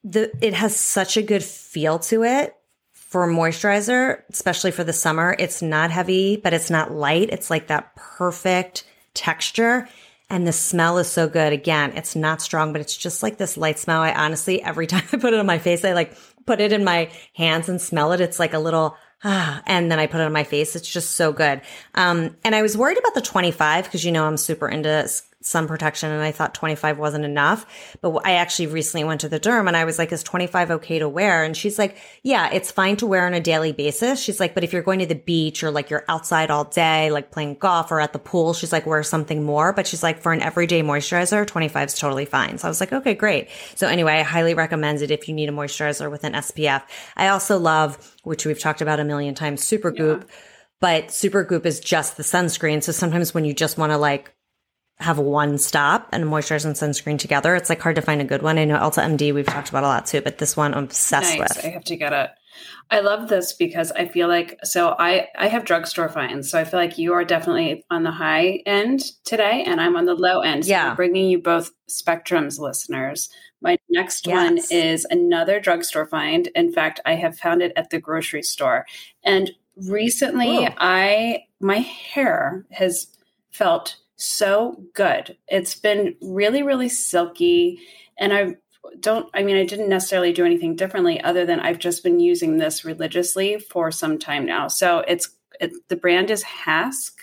the 0.04 0.32
it 0.42 0.54
has 0.54 0.76
such 0.76 1.18
a 1.18 1.22
good 1.22 1.44
feel 1.44 2.00
to 2.00 2.24
it 2.24 2.56
for 2.92 3.28
moisturizer, 3.28 4.22
especially 4.30 4.72
for 4.72 4.84
the 4.84 4.94
summer. 4.94 5.36
It's 5.38 5.62
not 5.62 5.92
heavy, 5.92 6.38
but 6.38 6.54
it's 6.54 6.70
not 6.70 6.92
light. 6.92 7.30
It's 7.32 7.50
like 7.50 7.68
that 7.68 7.96
perfect 7.96 8.84
texture. 9.14 9.88
And 10.30 10.48
the 10.48 10.52
smell 10.52 10.98
is 10.98 11.08
so 11.08 11.30
good. 11.30 11.54
Again, 11.54 11.94
it's 11.96 12.16
not 12.16 12.42
strong, 12.42 12.72
but 12.72 12.82
it's 12.82 12.98
just 12.98 13.22
like 13.22 13.38
this 13.38 13.58
light 13.58 13.78
smell. 13.78 14.02
I 14.02 14.12
honestly, 14.12 14.62
every 14.62 14.88
time 14.88 15.04
I 15.14 15.18
put 15.18 15.34
it 15.34 15.40
on 15.40 15.46
my 15.46 15.60
face, 15.60 15.86
I 15.86 15.94
like 15.94 16.18
put 16.46 16.60
it 16.60 16.74
in 16.74 16.84
my 16.84 17.12
hands 17.34 17.70
and 17.70 17.80
smell 17.80 18.12
it. 18.12 18.22
It's 18.22 18.40
like 18.40 18.54
a 18.54 18.60
little, 18.60 18.98
ah, 19.24 19.62
and 19.66 19.92
then 19.92 20.00
I 20.00 20.08
put 20.08 20.22
it 20.22 20.24
on 20.24 20.32
my 20.32 20.44
face. 20.44 20.76
It's 20.76 20.90
just 20.90 21.12
so 21.12 21.32
good. 21.32 21.62
Um, 21.96 22.36
and 22.44 22.56
I 22.56 22.62
was 22.62 22.78
worried 22.78 22.98
about 22.98 23.14
the 23.14 23.22
25 23.22 23.86
because, 23.86 24.04
you 24.04 24.12
know, 24.12 24.26
I'm 24.26 24.38
super 24.38 24.68
into 24.68 25.08
sun 25.46 25.68
protection 25.68 26.12
and 26.12 26.24
I 26.24 26.32
thought 26.32 26.54
25 26.54 26.98
wasn't 26.98 27.26
enough. 27.26 27.66
But 28.02 28.22
I 28.26 28.34
actually 28.34 28.68
recently 28.68 29.04
went 29.04 29.22
to 29.22 29.30
the 29.30 29.40
derm 29.40 29.68
and 29.68 29.78
I 29.78 29.86
was 29.86 30.00
like, 30.00 30.12
is 30.12 30.24
25 30.24 30.72
okay 30.72 31.00
to 31.00 31.08
wear? 31.08 31.44
And 31.44 31.56
she's 31.56 31.78
like, 31.78 31.98
yeah, 32.24 32.50
it's 32.52 32.72
fine 32.72 32.98
to 32.98 33.06
wear 33.06 33.26
on 33.26 33.34
a 33.34 33.40
daily 33.40 33.72
basis. 33.72 34.20
She's 34.20 34.40
like, 34.40 34.54
but 34.54 34.64
if 34.64 34.74
you're 34.74 34.82
going 34.82 35.00
to 35.00 35.06
the 35.06 35.16
beach 35.16 35.64
or 35.64 35.72
like 35.72 35.90
you're 35.90 36.06
outside 36.08 36.50
all 36.50 36.66
day, 36.66 37.12
like 37.12 37.32
playing 37.32 37.56
golf 37.56 37.92
or 37.92 38.00
at 38.00 38.14
the 38.14 38.20
pool, 38.20 38.54
she's 38.54 38.72
like, 38.72 38.86
wear 38.86 39.04
something 39.04 39.44
more. 39.44 39.74
But 39.74 39.88
she's 39.88 40.04
like, 40.04 40.22
for 40.22 40.34
an 40.34 40.42
everyday 40.42 40.82
moisturizer, 40.82 41.46
25 41.46 41.88
is 41.88 41.94
totally 41.94 42.26
fine. 42.26 42.58
So 42.58 42.68
I 42.68 42.70
was 42.70 42.80
like, 42.80 42.94
okay, 42.94 43.14
great. 43.14 43.50
So 43.76 43.88
anyway, 43.88 44.14
I 44.14 44.24
highly 44.24 44.54
recommend 44.54 45.02
it 45.02 45.12
if 45.12 45.28
you 45.28 45.34
need 45.34 45.50
a 45.50 45.54
moisturizer 45.54 46.10
with 46.10 46.24
an 46.24 46.34
SPF. 46.34 46.84
I 47.16 47.28
also 47.30 47.58
love, 47.58 48.16
which 48.24 48.46
we've 48.46 48.60
talked 48.60 48.82
about 48.82 49.00
a 49.00 49.04
million 49.04 49.36
times, 49.36 49.62
Supergoop. 49.62 50.28
But 50.82 51.08
Supergoop 51.08 51.66
is 51.66 51.80
just 51.80 52.18
the 52.18 52.24
sunscreen. 52.24 52.84
So 52.84 52.92
sometimes 52.92 53.34
when 53.34 53.46
you 53.46 53.54
just 53.54 53.78
want 53.78 53.92
to 53.92 53.98
like 53.98 54.35
have 54.98 55.18
one 55.18 55.58
stop 55.58 56.08
and 56.12 56.26
moisturizer 56.26 56.66
and 56.66 56.76
sunscreen 56.76 57.20
together. 57.20 57.56
It's 57.56 57.70
like 57.70 57.82
hard 57.82 57.96
to 57.98 58.02
find 58.02 58.22
a 58.22 58.26
good 58.26 58.42
one. 58.42 58.58
I 58.58 58.66
know 58.66 58.78
Elta 58.78 59.04
MD 59.04 59.34
we've 59.34 59.46
talked 59.46 59.70
about 59.70 59.84
a 59.84 59.88
lot 59.88 60.06
too, 60.06 60.22
but 60.22 60.38
this 60.38 60.56
one 60.56 60.74
I'm 60.74 60.86
obsessed 60.86 61.38
nice. 61.38 61.56
with. 61.56 61.66
I 61.66 61.70
have 61.70 61.84
to 61.86 61.96
get 61.98 62.14
it. 62.14 62.30
I 62.90 63.02
love 63.02 63.28
this 63.28 63.52
because 63.52 63.92
I 63.92 64.08
feel 64.08 64.30
like 64.30 64.58
so 64.64 64.96
I 64.98 65.28
I 65.38 65.48
have 65.48 65.66
drugstore 65.66 66.08
finds, 66.08 66.50
so 66.50 66.58
I 66.60 66.64
feel 66.64 66.80
like 66.80 66.98
you 66.98 67.14
are 67.14 67.26
definitely 67.26 67.84
on 67.90 68.04
the 68.04 68.12
high 68.12 68.62
end 68.66 69.02
today, 69.26 69.64
and 69.66 69.82
I'm 69.82 69.98
on 69.98 70.06
the 70.06 70.16
low 70.16 70.40
end. 70.40 70.66
So 70.66 70.70
Yeah. 70.70 70.94
bringing 70.94 71.30
you 71.30 71.40
both 71.40 71.72
spectrums, 71.90 72.58
listeners. 72.60 73.30
My 73.62 73.78
next 73.90 74.28
one 74.28 74.60
is 74.70 75.06
another 75.10 75.60
drugstore 75.60 76.06
find. 76.06 76.48
In 76.56 76.72
fact, 76.72 77.00
I 77.06 77.16
have 77.16 77.38
found 77.38 77.62
it 77.62 77.74
at 77.76 77.90
the 77.90 78.00
grocery 78.00 78.44
store, 78.44 78.86
and 79.24 79.52
recently 79.76 80.66
Ooh. 80.68 80.70
I 80.78 81.46
my 81.60 81.80
hair 81.80 82.66
has 82.72 83.08
felt 83.52 83.98
so 84.16 84.84
good. 84.94 85.38
It's 85.48 85.76
been 85.76 86.16
really 86.22 86.64
really 86.64 86.90
silky, 86.90 87.80
and 88.18 88.34
I 88.34 88.56
don't 89.00 89.30
i 89.34 89.44
mean 89.44 89.58
i 89.58 89.66
didn't 89.66 89.90
necessarily 89.90 90.32
do 90.32 90.46
anything 90.46 90.76
differently 90.76 91.20
other 91.22 91.46
than 91.46 91.60
i've 91.60 91.80
just 91.80 92.04
been 92.04 92.20
using 92.20 92.58
this 92.58 92.86
religiously 92.86 93.58
for 93.58 93.92
some 93.92 94.18
time 94.18 94.46
now. 94.46 94.68
So 94.68 95.00
it's 95.08 95.30
it, 95.60 95.72
the 95.88 95.96
brand 95.96 96.30
is 96.30 96.44
hask 96.44 97.18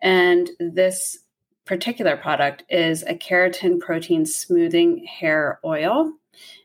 and 0.00 0.50
this 0.58 1.18
particular 1.64 2.16
product 2.16 2.64
is 2.70 3.02
a 3.02 3.14
keratin 3.14 3.78
protein 3.78 4.24
smoothing 4.24 5.04
hair 5.04 5.60
oil 5.64 6.12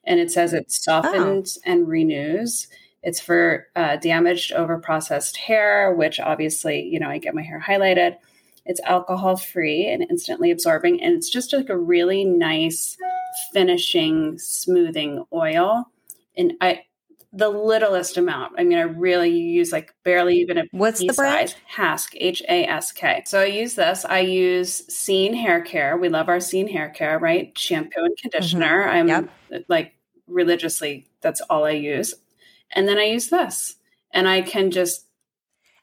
and 0.06 0.19
it 0.19 0.32
says 0.32 0.54
it 0.54 0.71
softens 0.71 1.58
and 1.65 1.88
renews. 1.88 2.67
It's 3.02 3.19
for 3.19 3.67
uh, 3.76 3.97
damaged 3.97 4.54
over 4.54 4.78
processed 4.78 5.36
hair 5.38 5.93
which 5.93 6.19
obviously 6.19 6.82
you 6.82 6.99
know 6.99 7.10
i 7.10 7.17
get 7.17 7.36
my 7.36 7.41
hair 7.41 7.63
highlighted 7.65 8.15
it's 8.65 8.80
alcohol 8.82 9.36
free 9.38 9.88
and 9.88 10.06
instantly 10.10 10.52
absorbing 10.52 11.02
and 11.02 11.13
it's 11.15 11.30
just 11.30 11.54
like 11.54 11.69
a 11.69 11.78
really 11.78 12.23
nice 12.23 12.97
finishing 13.54 14.38
smoothing 14.38 15.23
oil. 15.34 15.86
And 16.38 16.54
i 16.62 16.82
the 17.36 17.49
littlest 17.49 18.15
amount 18.17 18.54
i 18.60 18.63
mean 18.63 18.78
i 18.78 18.82
really 18.82 19.32
use 19.32 19.71
like 19.71 19.91
barely 20.04 20.36
even 20.36 20.60
a 20.60 20.63
What's 20.71 20.99
the 20.99 21.13
brand? 21.13 21.49
size. 21.49 21.60
hask 21.65 22.13
h-a-s-k 22.15 23.23
so 23.26 23.39
i 23.41 23.45
use 23.45 23.73
this. 23.76 24.06
I 24.06 24.19
use 24.19 24.86
Seen 24.93 25.34
hair 25.34 25.62
care. 25.62 25.97
We 25.97 26.10
love 26.10 26.30
our 26.30 26.39
Seen 26.39 26.67
hair 26.67 26.89
care 26.89 27.17
right? 27.19 27.58
Shampoo 27.58 28.02
and 28.04 28.10
mm-hmm. 28.15 28.30
conditioner. 28.30 28.88
I'm 28.88 29.08
Yep. 29.08 29.30
like 29.67 29.93
religiously 30.28 31.08
that's 31.21 31.41
all 31.49 31.65
i 31.65 31.71
use. 31.71 32.13
And 32.76 32.88
then 32.88 32.97
i 32.99 33.04
use 33.06 33.30
this. 33.30 33.76
And 34.12 34.28
i 34.28 34.41
can 34.41 34.69
just 34.69 35.08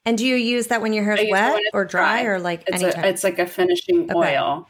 And 0.06 0.16
do 0.16 0.26
you 0.26 0.36
use 0.36 0.68
that 0.68 0.80
when 0.82 0.92
your 0.92 1.04
hair 1.04 1.14
is 1.14 1.30
wet 1.30 1.60
or 1.74 1.84
dry, 1.84 2.22
dry. 2.22 2.30
or 2.30 2.38
like 2.40 2.64
it's 2.66 2.82
anytime? 2.82 3.04
a, 3.04 3.08
it's 3.08 3.22
like 3.24 3.38
a 3.38 3.46
finishing 3.46 4.10
Okay. 4.10 4.36
oil 4.38 4.66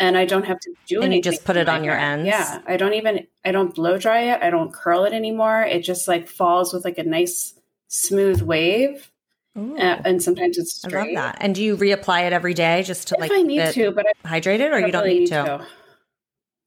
and 0.00 0.16
i 0.16 0.24
don't 0.26 0.44
have 0.44 0.60
to 0.60 0.70
do 0.86 0.96
anything. 1.00 1.04
And 1.04 1.14
you 1.14 1.22
just 1.32 1.44
put 1.44 1.56
it 1.56 1.68
on 1.68 1.82
your 1.84 1.96
hair. 1.96 2.12
ends? 2.12 2.26
yeah 2.26 2.60
i 2.66 2.76
don't 2.76 2.92
even 2.92 3.26
i 3.44 3.50
don't 3.50 3.74
blow 3.74 3.98
dry 3.98 4.20
it 4.34 4.42
i 4.42 4.50
don't 4.50 4.72
curl 4.72 5.04
it 5.04 5.12
anymore 5.12 5.62
it 5.62 5.80
just 5.80 6.06
like 6.06 6.28
falls 6.28 6.72
with 6.72 6.84
like 6.84 6.98
a 6.98 7.02
nice 7.02 7.54
smooth 7.88 8.42
wave 8.42 9.10
uh, 9.56 9.62
and 10.04 10.22
sometimes 10.22 10.56
it's 10.58 10.84
I 10.84 10.88
straight 10.88 11.14
love 11.16 11.32
that. 11.32 11.38
And 11.40 11.52
do 11.54 11.64
you 11.64 11.76
reapply 11.76 12.26
it 12.28 12.32
every 12.32 12.54
day 12.54 12.82
just 12.84 13.08
to 13.08 13.14
if 13.16 13.20
like 13.22 13.32
i 13.32 13.42
need 13.42 13.72
to 13.72 13.90
but 13.90 14.06
i 14.06 14.28
hydrated, 14.40 14.70
or 14.72 14.78
you 14.78 14.92
don't 14.92 15.02
probably 15.02 15.18
need 15.20 15.26
to? 15.28 15.66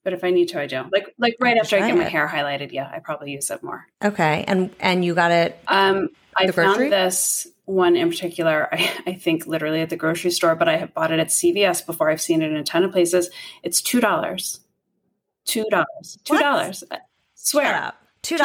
but 0.03 0.11
if 0.13 0.23
i 0.25 0.29
need 0.31 0.47
to 0.49 0.59
i 0.59 0.65
do 0.67 0.83
like 0.91 1.13
like 1.17 1.37
right 1.39 1.55
after 1.57 1.77
i 1.77 1.87
get 1.87 1.95
my 1.95 2.03
hair 2.09 2.27
highlighted 2.27 2.71
yeah 2.73 2.89
i 2.93 2.99
probably 2.99 3.31
use 3.31 3.49
it 3.51 3.63
more 3.63 3.85
Okay, 4.03 4.43
and 4.47 4.75
and 4.79 5.05
you 5.05 5.13
got 5.13 5.29
it. 5.31 5.57
Um, 5.67 6.09
I 6.35 6.47
The 6.47 6.53
found 6.53 6.91
this 6.91 7.47
one 7.71 7.95
in 7.95 8.09
particular, 8.09 8.67
I, 8.71 8.91
I 9.07 9.13
think 9.13 9.47
literally 9.47 9.81
at 9.81 9.89
the 9.89 9.95
grocery 9.97 10.31
store, 10.31 10.55
but 10.55 10.67
I 10.69 10.77
have 10.77 10.93
bought 10.93 11.11
it 11.11 11.19
at 11.19 11.27
CVS 11.29 11.85
before. 11.85 12.09
I've 12.09 12.21
seen 12.21 12.41
it 12.41 12.51
in 12.51 12.57
a 12.57 12.63
ton 12.63 12.83
of 12.83 12.91
places. 12.91 13.29
It's 13.63 13.81
$2. 13.81 14.01
$2. 15.47 15.63
$2. 16.25 16.83
I 16.91 16.99
swear. 17.35 17.65
Shut 17.65 17.75
up. 17.83 17.95
Two 18.21 18.35
$2. 18.37 18.41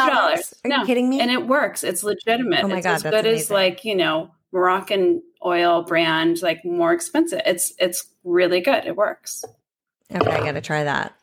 Are 0.65 0.69
No. 0.69 0.77
you 0.79 0.87
kidding 0.87 1.11
me? 1.11 1.21
And 1.21 1.31
it 1.31 1.47
works. 1.47 1.85
It's 1.85 2.03
legitimate. 2.03 2.65
Oh 2.65 2.69
my 2.69 2.79
it's 2.79 2.87
God, 2.87 2.95
as 2.95 3.03
good 3.03 3.27
as 3.27 3.51
like, 3.51 3.85
you 3.85 3.95
know, 3.95 4.31
Moroccan 4.53 5.23
oil 5.45 5.83
brand, 5.83 6.41
like 6.41 6.65
more 6.65 6.93
expensive. 6.95 7.43
It's 7.45 7.75
it's 7.79 8.07
really 8.25 8.61
good. 8.61 8.87
It 8.87 8.97
works. 8.97 9.45
Okay, 10.15 10.31
I 10.31 10.39
got 10.39 10.53
to 10.53 10.63
try 10.63 10.85
that. 10.85 11.15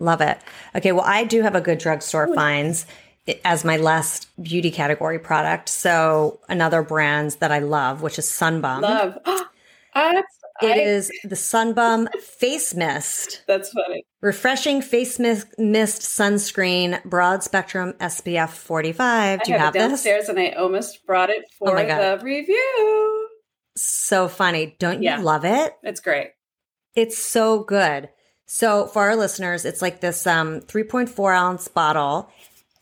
Love 0.00 0.20
it. 0.20 0.38
Okay, 0.74 0.90
well, 0.90 1.04
I 1.06 1.22
do 1.24 1.42
have 1.42 1.54
a 1.54 1.60
good 1.60 1.78
drugstore 1.78 2.34
finds 2.34 2.86
i- 2.88 3.11
as 3.44 3.64
my 3.64 3.76
last 3.76 4.28
beauty 4.42 4.70
category 4.70 5.18
product. 5.18 5.68
So 5.68 6.40
another 6.48 6.82
brand 6.82 7.36
that 7.40 7.52
I 7.52 7.60
love, 7.60 8.02
which 8.02 8.18
is 8.18 8.26
Sunbum. 8.26 8.82
Love. 8.82 9.18
I, 9.94 10.22
It 10.62 10.76
I- 10.76 10.80
is 10.80 11.12
the 11.24 11.34
Sunbum 11.36 12.08
Face 12.20 12.74
Mist, 12.74 13.42
That's 13.48 13.70
funny. 13.70 14.04
refreshing 14.22 14.80
face 14.80 15.18
mist, 15.18 15.46
mist 15.58 16.00
sunscreen, 16.02 17.02
broad 17.04 17.42
spectrum 17.42 17.92
SPF 18.00 18.50
45. 18.50 19.42
Do 19.42 19.52
I 19.52 19.54
you 19.54 19.58
have, 19.60 19.66
have 19.66 19.76
it 19.76 19.78
this? 19.78 19.88
downstairs 20.04 20.28
and 20.30 20.38
I 20.38 20.50
almost 20.50 21.04
brought 21.06 21.28
it 21.30 21.44
Oh 21.60 21.66
for 21.66 21.84
God. 21.84 22.20
the 22.20 22.24
review. 22.24 23.28
So 23.76 24.28
funny. 24.28 24.76
Don't 24.78 25.02
you 25.02 25.16
love 25.18 25.44
it? 25.44 25.74
It's 25.82 26.00
great. 26.00 26.30
It's 26.94 27.18
so 27.18 27.62
good. 27.64 28.08
So 28.46 28.86
for 28.86 29.02
our 29.02 29.16
listeners, 29.16 29.64
it's 29.64 29.80
like 29.82 30.00
this 30.00 30.26
um 30.26 30.60
3.4 30.62 31.36
ounce 31.36 31.68
bottle. 31.68 32.30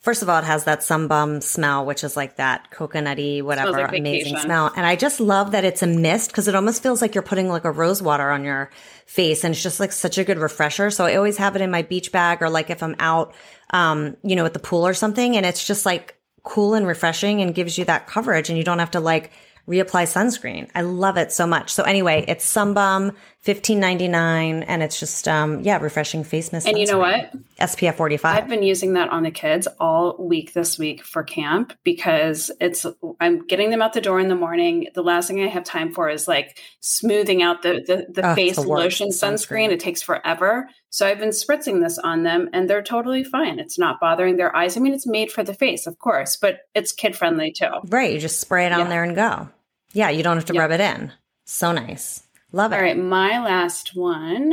First 0.01 0.23
of 0.23 0.31
all, 0.31 0.39
it 0.39 0.45
has 0.45 0.65
that 0.65 0.81
sunbum 0.81 1.43
smell, 1.43 1.85
which 1.85 2.05
is 2.05 2.17
like 2.17 2.37
that 2.37 2.71
coconutty, 2.71 3.43
whatever, 3.43 3.73
like 3.73 3.99
amazing 3.99 4.33
smell. 4.39 4.73
And 4.75 4.87
I 4.87 4.97
just 4.97 5.21
love 5.21 5.53
that 5.53 5.63
it's 5.65 5.83
a 5.83 5.87
mist 5.87 6.31
because 6.31 6.49
it 6.49 6.55
almost 6.55 6.83
feels 6.83 7.03
like 7.03 7.15
you're 7.15 7.21
putting 7.23 7.51
like 7.51 7.67
a 7.67 7.71
rose 7.71 8.01
water 8.01 8.31
on 8.31 8.43
your 8.43 8.71
face. 9.05 9.45
And 9.45 9.53
it's 9.53 9.63
just 9.63 9.79
like 9.79 9.93
such 9.93 10.17
a 10.17 10.25
good 10.25 10.39
refresher. 10.39 10.91
So 10.91 11.05
I 11.05 11.17
always 11.17 11.37
have 11.37 11.55
it 11.55 11.61
in 11.61 11.71
my 11.71 11.83
beach 11.83 12.13
bag 12.13 12.41
or 12.41 12.49
like 12.49 12.71
if 12.71 12.83
I'm 12.83 12.97
out, 12.99 13.35
um, 13.75 14.17
you 14.23 14.37
know, 14.37 14.47
at 14.47 14.55
the 14.55 14.59
pool 14.59 14.87
or 14.87 14.95
something. 14.95 15.37
And 15.37 15.45
it's 15.45 15.67
just 15.67 15.85
like 15.85 16.17
cool 16.45 16.73
and 16.73 16.87
refreshing 16.87 17.43
and 17.43 17.55
gives 17.55 17.77
you 17.77 17.85
that 17.85 18.07
coverage 18.07 18.49
and 18.49 18.57
you 18.57 18.65
don't 18.65 18.79
have 18.79 18.93
to 18.93 19.01
like 19.01 19.33
reapply 19.71 20.05
sunscreen. 20.05 20.69
I 20.75 20.83
love 20.83 21.17
it 21.17 21.31
so 21.33 21.47
much. 21.47 21.73
So 21.73 21.85
anyway, 21.85 22.25
it's 22.27 22.45
Sunbum, 22.51 23.15
fifteen 23.41 23.79
ninety 23.79 24.09
nine, 24.09 24.65
and 24.65 24.83
it's 24.83 24.99
just 24.99 25.29
um 25.29 25.61
yeah, 25.61 25.79
refreshing 25.79 26.25
face 26.25 26.53
mist. 26.53 26.67
And 26.67 26.77
you 26.79 26.87
know 26.87 26.99
what? 26.99 27.31
SPF 27.61 27.95
forty 27.95 28.17
five. 28.17 28.37
I've 28.37 28.49
been 28.49 28.63
using 28.63 28.95
that 28.95 29.09
on 29.11 29.23
the 29.23 29.31
kids 29.31 29.69
all 29.79 30.17
week 30.19 30.53
this 30.53 30.79
week 30.79 31.05
for 31.05 31.23
camp 31.23 31.73
because 31.85 32.51
it's 32.61 32.85
I'm 33.21 33.47
getting 33.47 33.71
them 33.71 33.81
out 33.83 33.93
the 33.93 34.01
door 34.01 34.19
in 34.19 34.29
the 34.29 34.35
morning. 34.37 34.89
The 34.95 35.03
last 35.03 35.29
thing 35.29 35.43
I 35.43 35.47
have 35.47 35.65
time 35.65 35.93
for 35.93 36.09
is 36.09 36.27
like 36.27 36.59
smoothing 36.81 37.43
out 37.43 37.63
the 37.63 37.83
the, 37.87 38.07
the 38.13 38.27
Ugh, 38.27 38.35
face 38.37 38.57
the 38.57 38.63
lotion 38.63 39.11
sunscreen. 39.11 39.69
sunscreen. 39.69 39.71
It 39.71 39.81
takes 39.81 40.03
forever. 40.03 40.69
So 40.93 41.07
I've 41.07 41.21
been 41.21 41.29
spritzing 41.29 41.81
this 41.81 41.99
on 41.99 42.25
them 42.25 42.51
and 42.53 42.69
they're 42.69 42.83
totally 42.83 43.23
fine. 43.23 43.61
It's 43.61 43.79
not 43.79 44.01
bothering 44.01 44.37
their 44.39 44.55
eyes. 44.57 44.77
I 44.77 44.81
mean, 44.81 44.93
it's 44.93 45.07
made 45.07 45.31
for 45.31 45.45
the 45.45 45.55
face, 45.55 45.87
of 45.87 46.01
course, 46.01 46.37
but 46.37 46.63
it's 46.75 46.91
kid 46.91 47.15
friendly 47.15 47.53
too. 47.53 47.69
Right, 47.87 48.13
you 48.13 48.19
just 48.19 48.41
spray 48.41 48.67
it 48.67 48.73
on 48.73 48.81
Yeah. 48.81 48.89
there 48.89 49.05
and 49.05 49.15
go. 49.15 49.49
Yeah, 49.93 50.11
you 50.11 50.23
don't 50.23 50.37
have 50.37 50.45
to 50.47 50.55
Yeah. 50.55 50.61
rub 50.63 50.71
it 50.73 50.81
in. 50.81 51.13
So 51.45 51.73
nice. 51.73 52.25
Love 52.53 52.73
it. 52.73 52.77
All 52.77 52.83
right, 52.83 52.97
my 52.99 53.43
last 53.43 53.95
one 53.97 54.53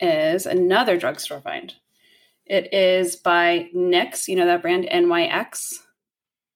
is 0.00 0.46
another 0.46 0.96
drugstore 0.96 1.40
find. 1.40 1.74
It 2.46 2.72
is 2.72 3.16
by 3.16 3.68
NYX, 3.74 4.26
you 4.28 4.36
know 4.36 4.46
that 4.46 4.62
brand 4.62 4.84
NYX, 4.90 5.74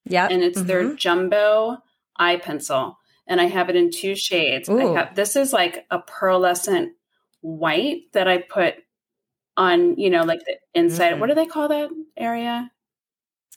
Yep. 0.07 0.31
and 0.31 0.43
it's 0.43 0.63
their 0.63 0.83
Mhm. 0.85 0.97
jumbo 0.97 1.79
eye 2.17 2.37
pencil. 2.37 2.99
And 3.27 3.41
I 3.41 3.47
have 3.47 3.71
it 3.71 3.77
in 3.77 3.91
two 3.91 4.15
shades. 4.15 4.69
I 4.69 4.85
have 4.93 5.15
this 5.15 5.35
is 5.37 5.53
like 5.53 5.87
a 5.91 5.99
pearlescent 5.99 6.93
white 7.41 8.13
that 8.13 8.29
I 8.29 8.39
put 8.39 8.75
on, 9.57 9.97
you 9.97 10.11
know, 10.11 10.25
like 10.25 10.45
the 10.45 10.59
inside. 10.75 11.15
Mm. 11.15 11.19
What 11.21 11.29
do 11.29 11.35
they 11.35 11.47
call 11.47 11.69
that 11.69 11.91
area? 12.17 12.71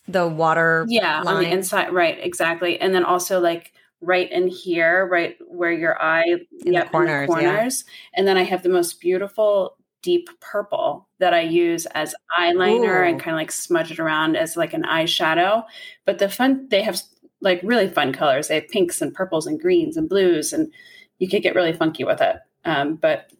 the 0.09 0.25
water. 0.25 0.85
Yeah, 0.87 1.21
on 1.25 1.43
the 1.43 1.49
inside, 1.51 1.91
right? 1.91 2.17
Exactly. 2.21 2.79
And 2.79 2.95
then 2.95 3.03
also 3.03 3.41
like 3.41 3.73
right 4.01 4.31
in 4.31 4.47
here, 4.47 5.07
right 5.07 5.35
where 5.47 5.71
your 5.71 6.01
eye, 6.01 6.25
in 6.25 6.47
the 6.65 6.71
yep, 6.71 6.91
corners, 6.91 7.27
yeah. 7.29 7.35
corners. 7.35 7.83
And 8.13 8.27
then 8.27 8.37
I 8.37 8.43
have 8.43 8.63
the 8.63 8.69
most 8.69 8.99
beautiful 9.01 9.75
deep 10.03 10.29
purple 10.39 11.07
that 11.19 11.33
I 11.33 11.41
use 11.41 11.85
as 11.87 12.15
eyeliner 12.39 13.07
and 13.07 13.19
kind 13.19 13.35
of 13.35 13.39
like 13.39 13.51
smudge 13.51 13.91
it 13.91 13.99
around 13.99 14.37
as 14.37 14.55
like 14.55 14.73
an 14.73 14.83
eyeshadow. 14.83 15.63
But 16.05 16.19
the 16.19 16.29
fun, 16.29 16.67
they 16.69 16.83
have 16.83 17.01
like 17.41 17.59
really 17.63 17.87
fun 17.87 18.13
colors. 18.13 18.47
They 18.47 18.55
have 18.55 18.69
pinks 18.69 19.01
and 19.01 19.13
purples 19.13 19.47
and 19.47 19.59
greens 19.59 19.97
and 19.97 20.07
blues, 20.07 20.53
and 20.53 20.71
you 21.19 21.27
could 21.27 21.43
get 21.43 21.55
really 21.55 21.73
funky 21.73 22.03
with 22.03 22.21
it. 22.21 22.37
Um, 22.65 22.95
but 22.95 23.31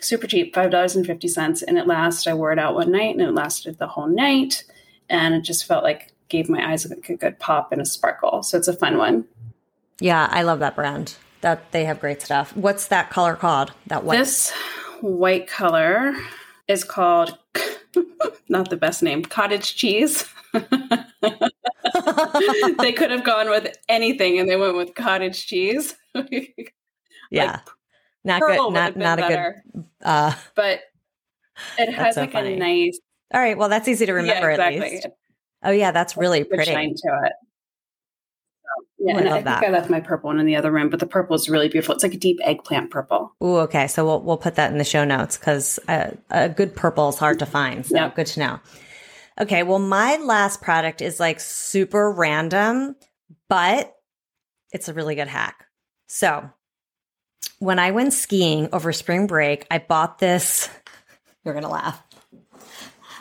super 0.00 0.26
cheap, 0.26 0.54
five 0.54 0.70
dollars 0.70 0.96
and 0.96 1.06
fifty 1.06 1.28
cents, 1.28 1.62
and 1.62 1.78
it 1.78 1.86
lasts. 1.86 2.26
I 2.26 2.34
wore 2.34 2.52
it 2.52 2.58
out 2.58 2.74
one 2.74 2.90
night, 2.90 3.14
and 3.14 3.22
it 3.22 3.32
lasted 3.32 3.78
the 3.78 3.86
whole 3.86 4.08
night, 4.08 4.64
and 5.08 5.34
it 5.34 5.42
just 5.42 5.66
felt 5.66 5.84
like 5.84 6.12
gave 6.28 6.48
my 6.48 6.72
eyes 6.72 6.88
like 6.88 7.08
a 7.08 7.16
good 7.16 7.38
pop 7.38 7.72
and 7.72 7.80
a 7.80 7.86
sparkle. 7.86 8.42
So 8.42 8.56
it's 8.56 8.68
a 8.68 8.76
fun 8.76 8.96
one. 8.96 9.26
Yeah, 10.00 10.28
I 10.30 10.42
love 10.42 10.58
that 10.60 10.74
brand. 10.74 11.16
That 11.42 11.72
they 11.72 11.84
have 11.84 12.00
great 12.00 12.20
stuff. 12.20 12.54
What's 12.56 12.88
that 12.88 13.10
color 13.10 13.34
called? 13.34 13.72
That 13.86 14.04
white. 14.04 14.18
This 14.18 14.52
white 15.00 15.46
color 15.46 16.14
is 16.68 16.84
called 16.84 17.38
not 18.48 18.68
the 18.70 18.76
best 18.76 19.02
name, 19.02 19.24
cottage 19.24 19.74
cheese. 19.74 20.26
they 20.52 20.62
could 22.92 23.10
have 23.10 23.24
gone 23.24 23.48
with 23.48 23.74
anything 23.88 24.38
and 24.38 24.50
they 24.50 24.56
went 24.56 24.76
with 24.76 24.94
cottage 24.94 25.46
cheese. 25.46 25.94
yeah. 27.30 27.60
not 28.24 28.42
good. 28.42 28.72
Not 28.72 28.96
not 28.96 29.18
a 29.18 29.22
better. 29.22 29.62
good. 29.72 29.84
Uh, 30.02 30.34
But 30.54 30.80
it 31.78 31.92
has 31.92 32.16
so 32.16 32.22
like 32.22 32.32
funny. 32.32 32.54
a 32.54 32.58
nice 32.58 32.98
all 33.32 33.40
right. 33.40 33.56
Well, 33.56 33.68
that's 33.68 33.86
easy 33.86 34.06
to 34.06 34.12
remember 34.12 34.50
yeah, 34.50 34.66
at 34.66 34.74
least. 34.74 35.06
Oh 35.62 35.70
yeah, 35.70 35.92
that's 35.92 36.16
really 36.16 36.44
pretty. 36.44 36.72
shine 36.72 36.94
to 36.94 37.20
it. 37.24 37.32
Yeah, 39.02 39.16
I 39.16 39.20
I, 39.20 39.32
think 39.32 39.44
that. 39.46 39.64
I 39.64 39.70
left 39.70 39.88
my 39.88 40.00
purple 40.00 40.28
one 40.28 40.38
in 40.38 40.46
the 40.46 40.56
other 40.56 40.70
room, 40.70 40.90
but 40.90 41.00
the 41.00 41.06
purple 41.06 41.34
is 41.34 41.48
really 41.48 41.68
beautiful. 41.68 41.94
It's 41.94 42.02
like 42.04 42.12
a 42.14 42.18
deep 42.18 42.38
eggplant 42.42 42.90
purple. 42.90 43.34
Ooh, 43.42 43.56
okay. 43.58 43.86
So 43.86 44.04
we'll 44.04 44.20
we'll 44.20 44.36
put 44.36 44.56
that 44.56 44.70
in 44.72 44.78
the 44.78 44.84
show 44.84 45.04
notes 45.04 45.38
because 45.38 45.78
uh, 45.88 46.10
a 46.30 46.48
good 46.50 46.76
purple 46.76 47.08
is 47.08 47.16
hard 47.18 47.38
to 47.38 47.46
find. 47.46 47.86
So 47.86 47.96
Yep. 47.96 48.14
good 48.16 48.26
to 48.26 48.40
know. 48.40 48.60
Okay. 49.40 49.62
Well, 49.62 49.78
my 49.78 50.16
last 50.18 50.60
product 50.60 51.00
is 51.00 51.18
like 51.18 51.40
super 51.40 52.10
random, 52.12 52.94
but 53.48 53.94
it's 54.72 54.88
a 54.88 54.92
really 54.94 55.14
good 55.14 55.28
hack. 55.28 55.64
So 56.08 56.50
when 57.58 57.78
I 57.78 57.92
went 57.92 58.12
skiing 58.12 58.68
over 58.72 58.92
spring 58.92 59.26
break, 59.26 59.66
I 59.70 59.78
bought 59.78 60.18
this. 60.18 60.68
You're 61.44 61.54
gonna 61.54 61.70
laugh. 61.70 62.02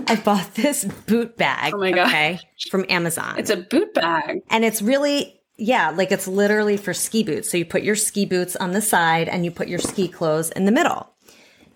I 0.07 0.15
bought 0.15 0.55
this 0.55 0.85
boot 0.85 1.35
bag. 1.37 1.73
Oh 1.73 1.77
my 1.77 1.91
gosh. 1.91 2.07
Okay, 2.09 2.39
from 2.69 2.85
Amazon. 2.89 3.35
It's 3.37 3.49
a 3.49 3.57
boot 3.57 3.93
bag. 3.93 4.39
And 4.49 4.63
it's 4.63 4.81
really, 4.81 5.38
yeah, 5.59 5.89
like 5.91 6.11
it's 6.11 6.27
literally 6.27 6.77
for 6.77 6.93
ski 6.93 7.23
boots. 7.23 7.51
So 7.51 7.57
you 7.57 7.65
put 7.65 7.83
your 7.83 7.95
ski 7.95 8.25
boots 8.25 8.55
on 8.55 8.71
the 8.71 8.81
side 8.81 9.27
and 9.27 9.43
you 9.43 9.51
put 9.51 9.67
your 9.67 9.79
ski 9.79 10.07
clothes 10.07 10.49
in 10.51 10.65
the 10.65 10.71
middle. 10.71 11.13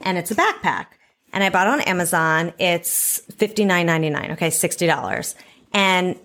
And 0.01 0.17
it's 0.17 0.31
a 0.31 0.35
backpack. 0.35 0.87
And 1.31 1.43
I 1.43 1.49
bought 1.49 1.67
on 1.67 1.81
Amazon. 1.81 2.53
It's 2.59 3.19
fifty 3.35 3.65
nine 3.65 3.85
ninety 3.85 4.09
nine. 4.09 4.31
Okay, 4.31 4.49
sixty 4.49 4.87
dollars. 4.87 5.35
And 5.73 6.17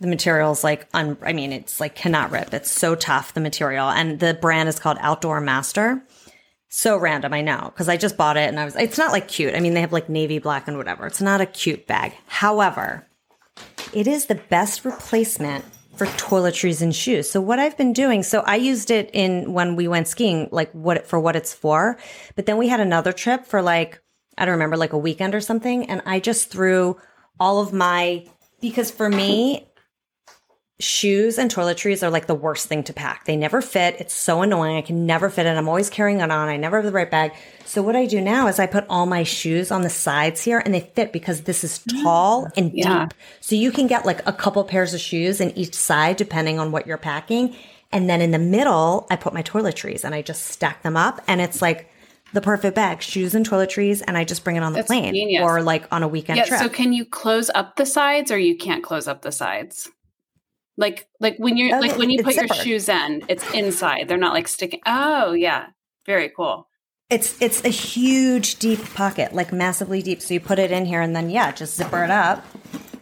the 0.00 0.08
material's 0.08 0.62
like 0.62 0.88
un- 0.92 1.16
I 1.22 1.32
mean, 1.32 1.52
it's 1.52 1.80
like 1.80 1.94
cannot 1.94 2.30
rip. 2.30 2.52
It's 2.52 2.70
so 2.70 2.94
tough, 2.94 3.32
the 3.32 3.40
material. 3.40 3.88
And 3.88 4.20
the 4.20 4.34
brand 4.34 4.68
is 4.68 4.78
called 4.78 4.98
Outdoor 5.00 5.40
Master. 5.40 6.02
So 6.68 6.98
random, 6.98 7.32
I 7.32 7.40
know, 7.40 7.70
because 7.72 7.88
I 7.88 7.96
just 7.96 8.16
bought 8.16 8.36
it 8.36 8.48
and 8.48 8.60
I 8.60 8.64
was 8.64 8.76
it's 8.76 8.98
not 8.98 9.12
like 9.12 9.28
cute. 9.28 9.54
I 9.54 9.60
mean, 9.60 9.74
they 9.74 9.80
have 9.80 9.92
like 9.92 10.08
navy 10.08 10.38
black 10.38 10.68
and 10.68 10.76
whatever. 10.76 11.06
It's 11.06 11.22
not 11.22 11.40
a 11.40 11.46
cute 11.46 11.86
bag. 11.86 12.12
However, 12.26 13.06
it 13.94 14.06
is 14.06 14.26
the 14.26 14.34
best 14.34 14.84
replacement 14.84 15.64
for 15.96 16.06
toiletries 16.06 16.82
and 16.82 16.94
shoes. 16.94 17.30
So 17.30 17.40
what 17.40 17.58
I've 17.58 17.76
been 17.76 17.92
doing, 17.92 18.22
so 18.22 18.40
I 18.40 18.56
used 18.56 18.90
it 18.90 19.10
in 19.12 19.52
when 19.52 19.76
we 19.76 19.88
went 19.88 20.08
skiing, 20.08 20.48
like 20.52 20.70
what 20.72 21.06
for 21.06 21.18
what 21.18 21.36
it's 21.36 21.54
for. 21.54 21.98
But 22.34 22.46
then 22.46 22.56
we 22.56 22.68
had 22.68 22.80
another 22.80 23.12
trip 23.12 23.46
for 23.46 23.62
like 23.62 24.00
I 24.38 24.44
don't 24.44 24.52
remember, 24.52 24.76
like 24.76 24.92
a 24.92 24.98
weekend 24.98 25.34
or 25.34 25.40
something, 25.40 25.88
and 25.88 26.02
I 26.04 26.20
just 26.20 26.50
threw 26.50 26.98
all 27.40 27.60
of 27.60 27.72
my 27.72 28.26
because 28.60 28.90
for 28.90 29.08
me, 29.08 29.66
shoes 30.78 31.38
and 31.38 31.50
toiletries 31.50 32.02
are 32.02 32.10
like 32.10 32.26
the 32.26 32.34
worst 32.34 32.68
thing 32.68 32.82
to 32.84 32.92
pack. 32.92 33.24
They 33.24 33.36
never 33.36 33.62
fit. 33.62 33.96
It's 33.98 34.12
so 34.12 34.42
annoying. 34.42 34.76
I 34.76 34.82
can 34.82 35.06
never 35.06 35.30
fit 35.30 35.46
it. 35.46 35.56
I'm 35.56 35.68
always 35.68 35.88
carrying 35.88 36.20
it 36.20 36.30
on. 36.30 36.48
I 36.48 36.58
never 36.58 36.76
have 36.76 36.84
the 36.84 36.92
right 36.92 37.10
bag. 37.10 37.32
So 37.64 37.82
what 37.82 37.96
I 37.96 38.04
do 38.04 38.20
now 38.20 38.46
is 38.46 38.58
I 38.58 38.66
put 38.66 38.84
all 38.90 39.06
my 39.06 39.22
shoes 39.22 39.70
on 39.70 39.82
the 39.82 39.88
sides 39.90 40.42
here 40.42 40.60
and 40.64 40.74
they 40.74 40.80
fit 40.80 41.12
because 41.12 41.42
this 41.42 41.64
is 41.64 41.78
mm. 41.78 42.02
tall 42.02 42.48
and 42.56 42.72
Yeah. 42.74 43.06
deep. 43.06 43.14
So 43.40 43.54
you 43.54 43.72
can 43.72 43.86
get 43.86 44.04
like 44.04 44.26
a 44.26 44.32
couple 44.32 44.62
pairs 44.64 44.92
of 44.92 45.00
shoes 45.00 45.40
in 45.40 45.56
each 45.56 45.74
side 45.74 46.16
depending 46.16 46.58
on 46.58 46.72
what 46.72 46.86
you're 46.86 46.98
packing. 46.98 47.56
And 47.90 48.10
then 48.10 48.20
in 48.20 48.32
the 48.32 48.38
middle, 48.38 49.06
I 49.10 49.16
put 49.16 49.32
my 49.32 49.42
toiletries 49.42 50.04
and 50.04 50.14
I 50.14 50.20
just 50.20 50.44
stack 50.44 50.82
them 50.82 50.96
up 50.96 51.22
and 51.26 51.40
it's 51.40 51.62
like 51.62 51.90
the 52.34 52.40
perfect 52.42 52.74
bag, 52.74 53.00
shoes 53.00 53.34
and 53.34 53.48
toiletries, 53.48 54.02
and 54.06 54.18
I 54.18 54.24
just 54.24 54.44
bring 54.44 54.56
it 54.56 54.62
on 54.62 54.72
the 54.72 54.78
That's 54.78 54.88
plane 54.88 55.14
genius. 55.14 55.42
or 55.42 55.62
like 55.62 55.86
on 55.90 56.02
a 56.02 56.08
weekend 56.08 56.38
Yeah. 56.38 56.44
trip. 56.44 56.60
So 56.60 56.68
can 56.68 56.92
you 56.92 57.06
close 57.06 57.50
up 57.54 57.76
the 57.76 57.86
sides 57.86 58.30
or 58.30 58.36
you 58.36 58.56
can't 58.58 58.82
close 58.82 59.08
up 59.08 59.22
the 59.22 59.32
sides? 59.32 59.88
Like 60.76 61.08
like 61.20 61.36
when 61.38 61.56
you're 61.56 61.76
Oh, 61.76 61.80
like 61.80 61.96
when 61.96 62.10
you 62.10 62.22
put 62.22 62.34
your 62.36 62.48
shoes 62.48 62.88
in, 62.88 63.24
it's 63.28 63.48
inside. 63.52 64.08
They're 64.08 64.18
not 64.18 64.34
like 64.34 64.48
sticking. 64.48 64.80
Oh 64.86 65.32
yeah. 65.32 65.66
Very 66.04 66.28
cool. 66.28 66.68
It's 67.08 67.40
it's 67.40 67.64
a 67.64 67.68
huge 67.68 68.58
deep 68.58 68.82
pocket, 68.94 69.32
like 69.32 69.52
massively 69.52 70.02
deep. 70.02 70.20
So 70.20 70.34
you 70.34 70.40
put 70.40 70.58
it 70.58 70.70
in 70.72 70.84
here 70.84 71.00
and 71.00 71.14
then 71.16 71.30
yeah, 71.30 71.52
just 71.52 71.76
zipper 71.76 72.02
it 72.04 72.10
up. 72.10 72.44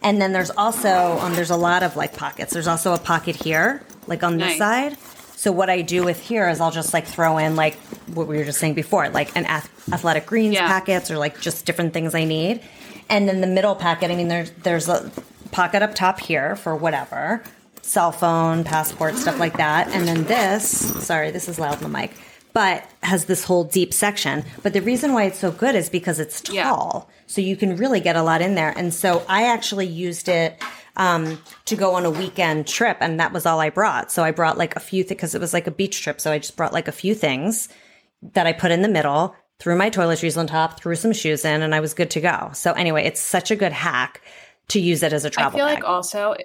And 0.03 0.21
then 0.21 0.31
there's 0.31 0.51
also 0.51 1.17
um 1.19 1.33
there's 1.33 1.49
a 1.49 1.57
lot 1.57 1.83
of 1.83 1.95
like 1.95 2.15
pockets. 2.15 2.53
There's 2.53 2.67
also 2.67 2.93
a 2.93 2.99
pocket 2.99 3.35
here, 3.35 3.83
like 4.07 4.23
on 4.23 4.37
this 4.37 4.57
side. 4.57 4.97
So 5.35 5.51
what 5.51 5.69
I 5.69 5.81
do 5.81 6.03
with 6.03 6.19
here 6.21 6.47
is 6.47 6.61
I'll 6.61 6.71
just 6.71 6.93
like 6.93 7.05
throw 7.05 7.37
in 7.39 7.55
like 7.55 7.75
what 8.13 8.27
we 8.27 8.37
were 8.37 8.45
just 8.45 8.59
saying 8.59 8.73
before, 8.75 9.09
like 9.09 9.35
an 9.35 9.45
ath- 9.45 9.69
athletic 9.91 10.25
greens 10.27 10.53
Yeah. 10.53 10.67
packets 10.67 11.11
or 11.11 11.17
like 11.17 11.41
just 11.41 11.65
different 11.65 11.93
things 11.93 12.15
I 12.15 12.23
need. 12.23 12.61
And 13.09 13.27
then 13.27 13.41
the 13.41 13.47
middle 13.47 13.75
packet, 13.75 14.11
I 14.11 14.15
mean 14.15 14.27
there's 14.29 14.51
there's 14.63 14.87
a 14.87 15.11
pocket 15.51 15.81
up 15.81 15.93
top 15.95 16.19
here 16.19 16.55
for 16.55 16.75
whatever. 16.75 17.43
Cell 17.85 18.11
phone, 18.11 18.63
passport, 18.63 19.15
stuff 19.15 19.39
like 19.39 19.57
that. 19.57 19.87
And 19.89 20.07
then 20.07 20.23
this, 20.25 20.67
sorry, 21.05 21.31
this 21.31 21.47
is 21.47 21.59
loud 21.59 21.77
in 21.77 21.83
the 21.83 21.89
mic, 21.89 22.11
but 22.51 22.83
has 23.03 23.25
this 23.25 23.43
whole 23.43 23.63
deep 23.63 23.93
section. 23.93 24.43
But 24.63 24.73
the 24.73 24.81
reason 24.81 25.13
why 25.13 25.25
it's 25.25 25.37
so 25.39 25.51
good 25.51 25.75
is 25.75 25.89
because 25.89 26.19
it's 26.19 26.41
Yeah. 26.51 26.63
tall. 26.63 27.09
So 27.27 27.41
you 27.41 27.55
can 27.55 27.75
really 27.77 27.99
get 27.99 28.15
a 28.15 28.23
lot 28.23 28.41
in 28.41 28.55
there. 28.55 28.73
And 28.75 28.93
so 28.93 29.23
I 29.29 29.47
actually 29.47 29.85
used 29.87 30.27
it 30.29 30.61
um, 30.97 31.39
to 31.65 31.75
go 31.75 31.93
on 31.95 32.05
a 32.05 32.09
weekend 32.09 32.67
trip, 32.67 32.97
and 33.01 33.19
that 33.19 33.33
was 33.33 33.45
all 33.45 33.59
I 33.59 33.69
brought. 33.69 34.11
So 34.11 34.23
I 34.23 34.31
brought 34.31 34.57
like 34.57 34.75
a 34.75 34.79
few 34.79 35.03
things 35.03 35.09
because 35.17 35.35
it 35.35 35.41
was 35.41 35.53
like 35.53 35.67
a 35.67 35.71
beach 35.71 36.01
trip. 36.01 36.19
So 36.21 36.31
I 36.31 36.39
just 36.39 36.55
brought 36.55 36.71
like 36.73 36.87
a 36.87 36.93
few 36.93 37.13
things 37.13 37.67
that 38.33 38.47
I 38.47 38.53
put 38.53 38.71
in 38.71 38.81
the 38.81 38.87
middle. 38.89 39.35
threw 39.59 39.75
my 39.75 39.89
toiletries 39.89 40.37
on 40.37 40.47
top, 40.47 40.79
threw 40.81 40.95
some 40.95 41.13
shoes 41.13 41.45
in, 41.45 41.61
and 41.61 41.73
I 41.75 41.79
was 41.81 41.93
good 41.93 42.09
to 42.11 42.21
go. 42.21 42.49
So 42.53 42.73
anyway, 42.73 43.05
it's 43.05 43.21
such 43.21 43.51
a 43.51 43.55
good 43.55 43.71
hack 43.71 44.21
to 44.69 44.79
use 44.81 45.01
it 45.03 45.13
as 45.13 45.23
a 45.23 45.29
travel 45.29 45.57
I 45.57 45.59
feel 45.59 45.67
bag. 45.67 45.75
like 45.83 45.89
also 45.89 46.35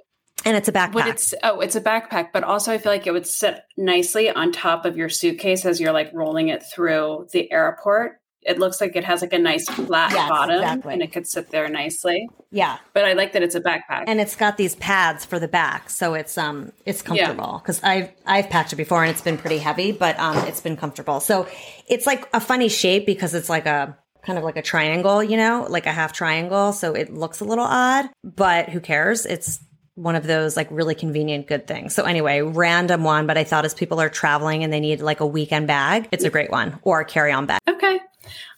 and 0.45 0.57
it's 0.57 0.69
a 0.69 0.73
backpack. 0.73 0.95
Would 0.95 1.07
it's 1.07 1.35
oh, 1.43 1.61
it's 1.61 1.77
a 1.77 1.81
backpack, 1.81 2.29
but 2.33 2.45
also 2.45 2.73
I 2.73 2.79
feel 2.79 2.93
like 2.93 3.07
it 3.07 3.13
would 3.13 3.27
sit 3.27 3.61
nicely 3.77 4.31
on 4.31 4.53
top 4.53 4.85
of 4.85 4.97
your 4.97 5.09
suitcase 5.09 5.65
as 5.67 5.81
you're 5.81 5.93
like 5.93 6.11
rolling 6.13 6.49
it 6.49 6.63
through 6.63 7.29
the 7.33 7.51
airport. 7.53 8.17
It 8.43 8.59
looks 8.59 8.81
like 8.81 8.97
it 8.97 9.05
has 9.05 9.21
like 9.21 9.35
a 9.35 9.39
nice 9.39 9.69
flat 9.69 10.13
Yes, 10.13 10.29
bottom 10.31 10.57
exactly. 10.63 10.95
and 10.95 11.03
it 11.03 11.13
could 11.13 11.27
sit 11.27 11.51
there 11.51 11.69
nicely. 11.69 12.27
yeah. 12.51 12.79
But 12.95 13.05
I 13.05 13.13
like 13.13 13.33
that 13.35 13.43
it's 13.43 13.55
a 13.55 13.61
backpack. 13.61 14.05
and 14.07 14.19
it's 14.19 14.35
got 14.35 14.57
these 14.57 14.77
pads 14.77 15.27
for 15.27 15.39
the 15.39 15.47
back 15.47 15.91
so 15.91 16.15
it's 16.15 16.39
um 16.39 16.73
it's 16.87 17.03
comfortable 17.03 17.61
because 17.63 17.83
i've 17.83 18.11
i've 18.25 18.49
packed 18.49 18.73
it 18.73 18.77
before 18.77 19.03
and 19.03 19.11
it's 19.11 19.21
been 19.21 19.37
pretty 19.37 19.59
heavy 19.59 19.93
but 19.93 20.19
um 20.19 20.39
it's 20.49 20.61
been 20.63 20.75
comfortable 20.77 21.21
so 21.21 21.47
it's 21.87 22.07
like 22.07 22.31
a 22.33 22.41
funny 22.41 22.71
shape 22.71 23.05
because 23.05 23.35
it's 23.35 23.51
like 23.51 23.67
a 23.67 23.95
kind 24.25 24.39
of 24.39 24.45
like 24.45 24.57
a 24.57 24.63
triangle 24.63 25.23
you 25.23 25.37
know 25.37 25.67
like 25.69 25.85
a 25.85 25.93
half 25.93 26.15
triangle 26.15 26.73
so 26.73 26.95
it 26.95 27.13
looks 27.13 27.41
a 27.41 27.45
little 27.45 27.65
odd 27.67 28.07
but 28.25 28.71
who 28.71 28.81
cares 28.81 29.27
it's 29.27 29.61
one 30.01 30.17
of 30.17 30.27
those 30.27 30.57
like 30.57 30.69
really 30.71 30.95
convenient 30.95 31.47
good 31.47 31.67
things 31.67 31.95
so 31.95 32.05
anyway 32.05 32.41
random 32.41 33.05
one 33.05 33.27
but 33.27 33.37
i 33.37 33.45
thought 33.45 33.65
as 33.65 33.75
people 33.75 34.01
are 34.01 34.09
traveling 34.09 34.65
and 34.65 34.73
they 34.73 34.81
need 34.81 35.01
like 35.01 35.21
a 35.21 35.27
weekend 35.27 35.67
bag 35.67 36.09
it's 36.13 36.25
a 36.25 36.31
great 36.31 36.51
one 36.51 36.79
or 36.83 37.01
a 37.01 37.05
carry-on 37.05 37.47
bag 37.47 37.61
okay. 37.69 38.01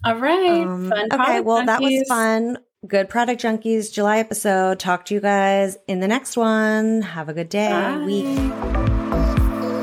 All 0.05 0.17
right. 0.17 0.63
um, 0.63 0.91
Fun 0.91 1.09
okay, 1.13 1.41
well, 1.41 1.65
that 1.65 1.81
was 1.81 2.05
fun. 2.09 2.59
Good 2.87 3.09
Product 3.09 3.41
Junkies 3.41 3.93
July 3.93 4.19
episode. 4.19 4.81
Talk 4.81 5.05
to 5.07 5.15
you 5.15 5.21
guys 5.21 5.77
in 5.87 6.01
the 6.01 6.09
next 6.09 6.37
one. 6.37 7.03
Have 7.03 7.29
a 7.29 7.33
good 7.33 7.49
day, 7.49 7.71
Bye. 7.71 8.05
week. 8.05 8.82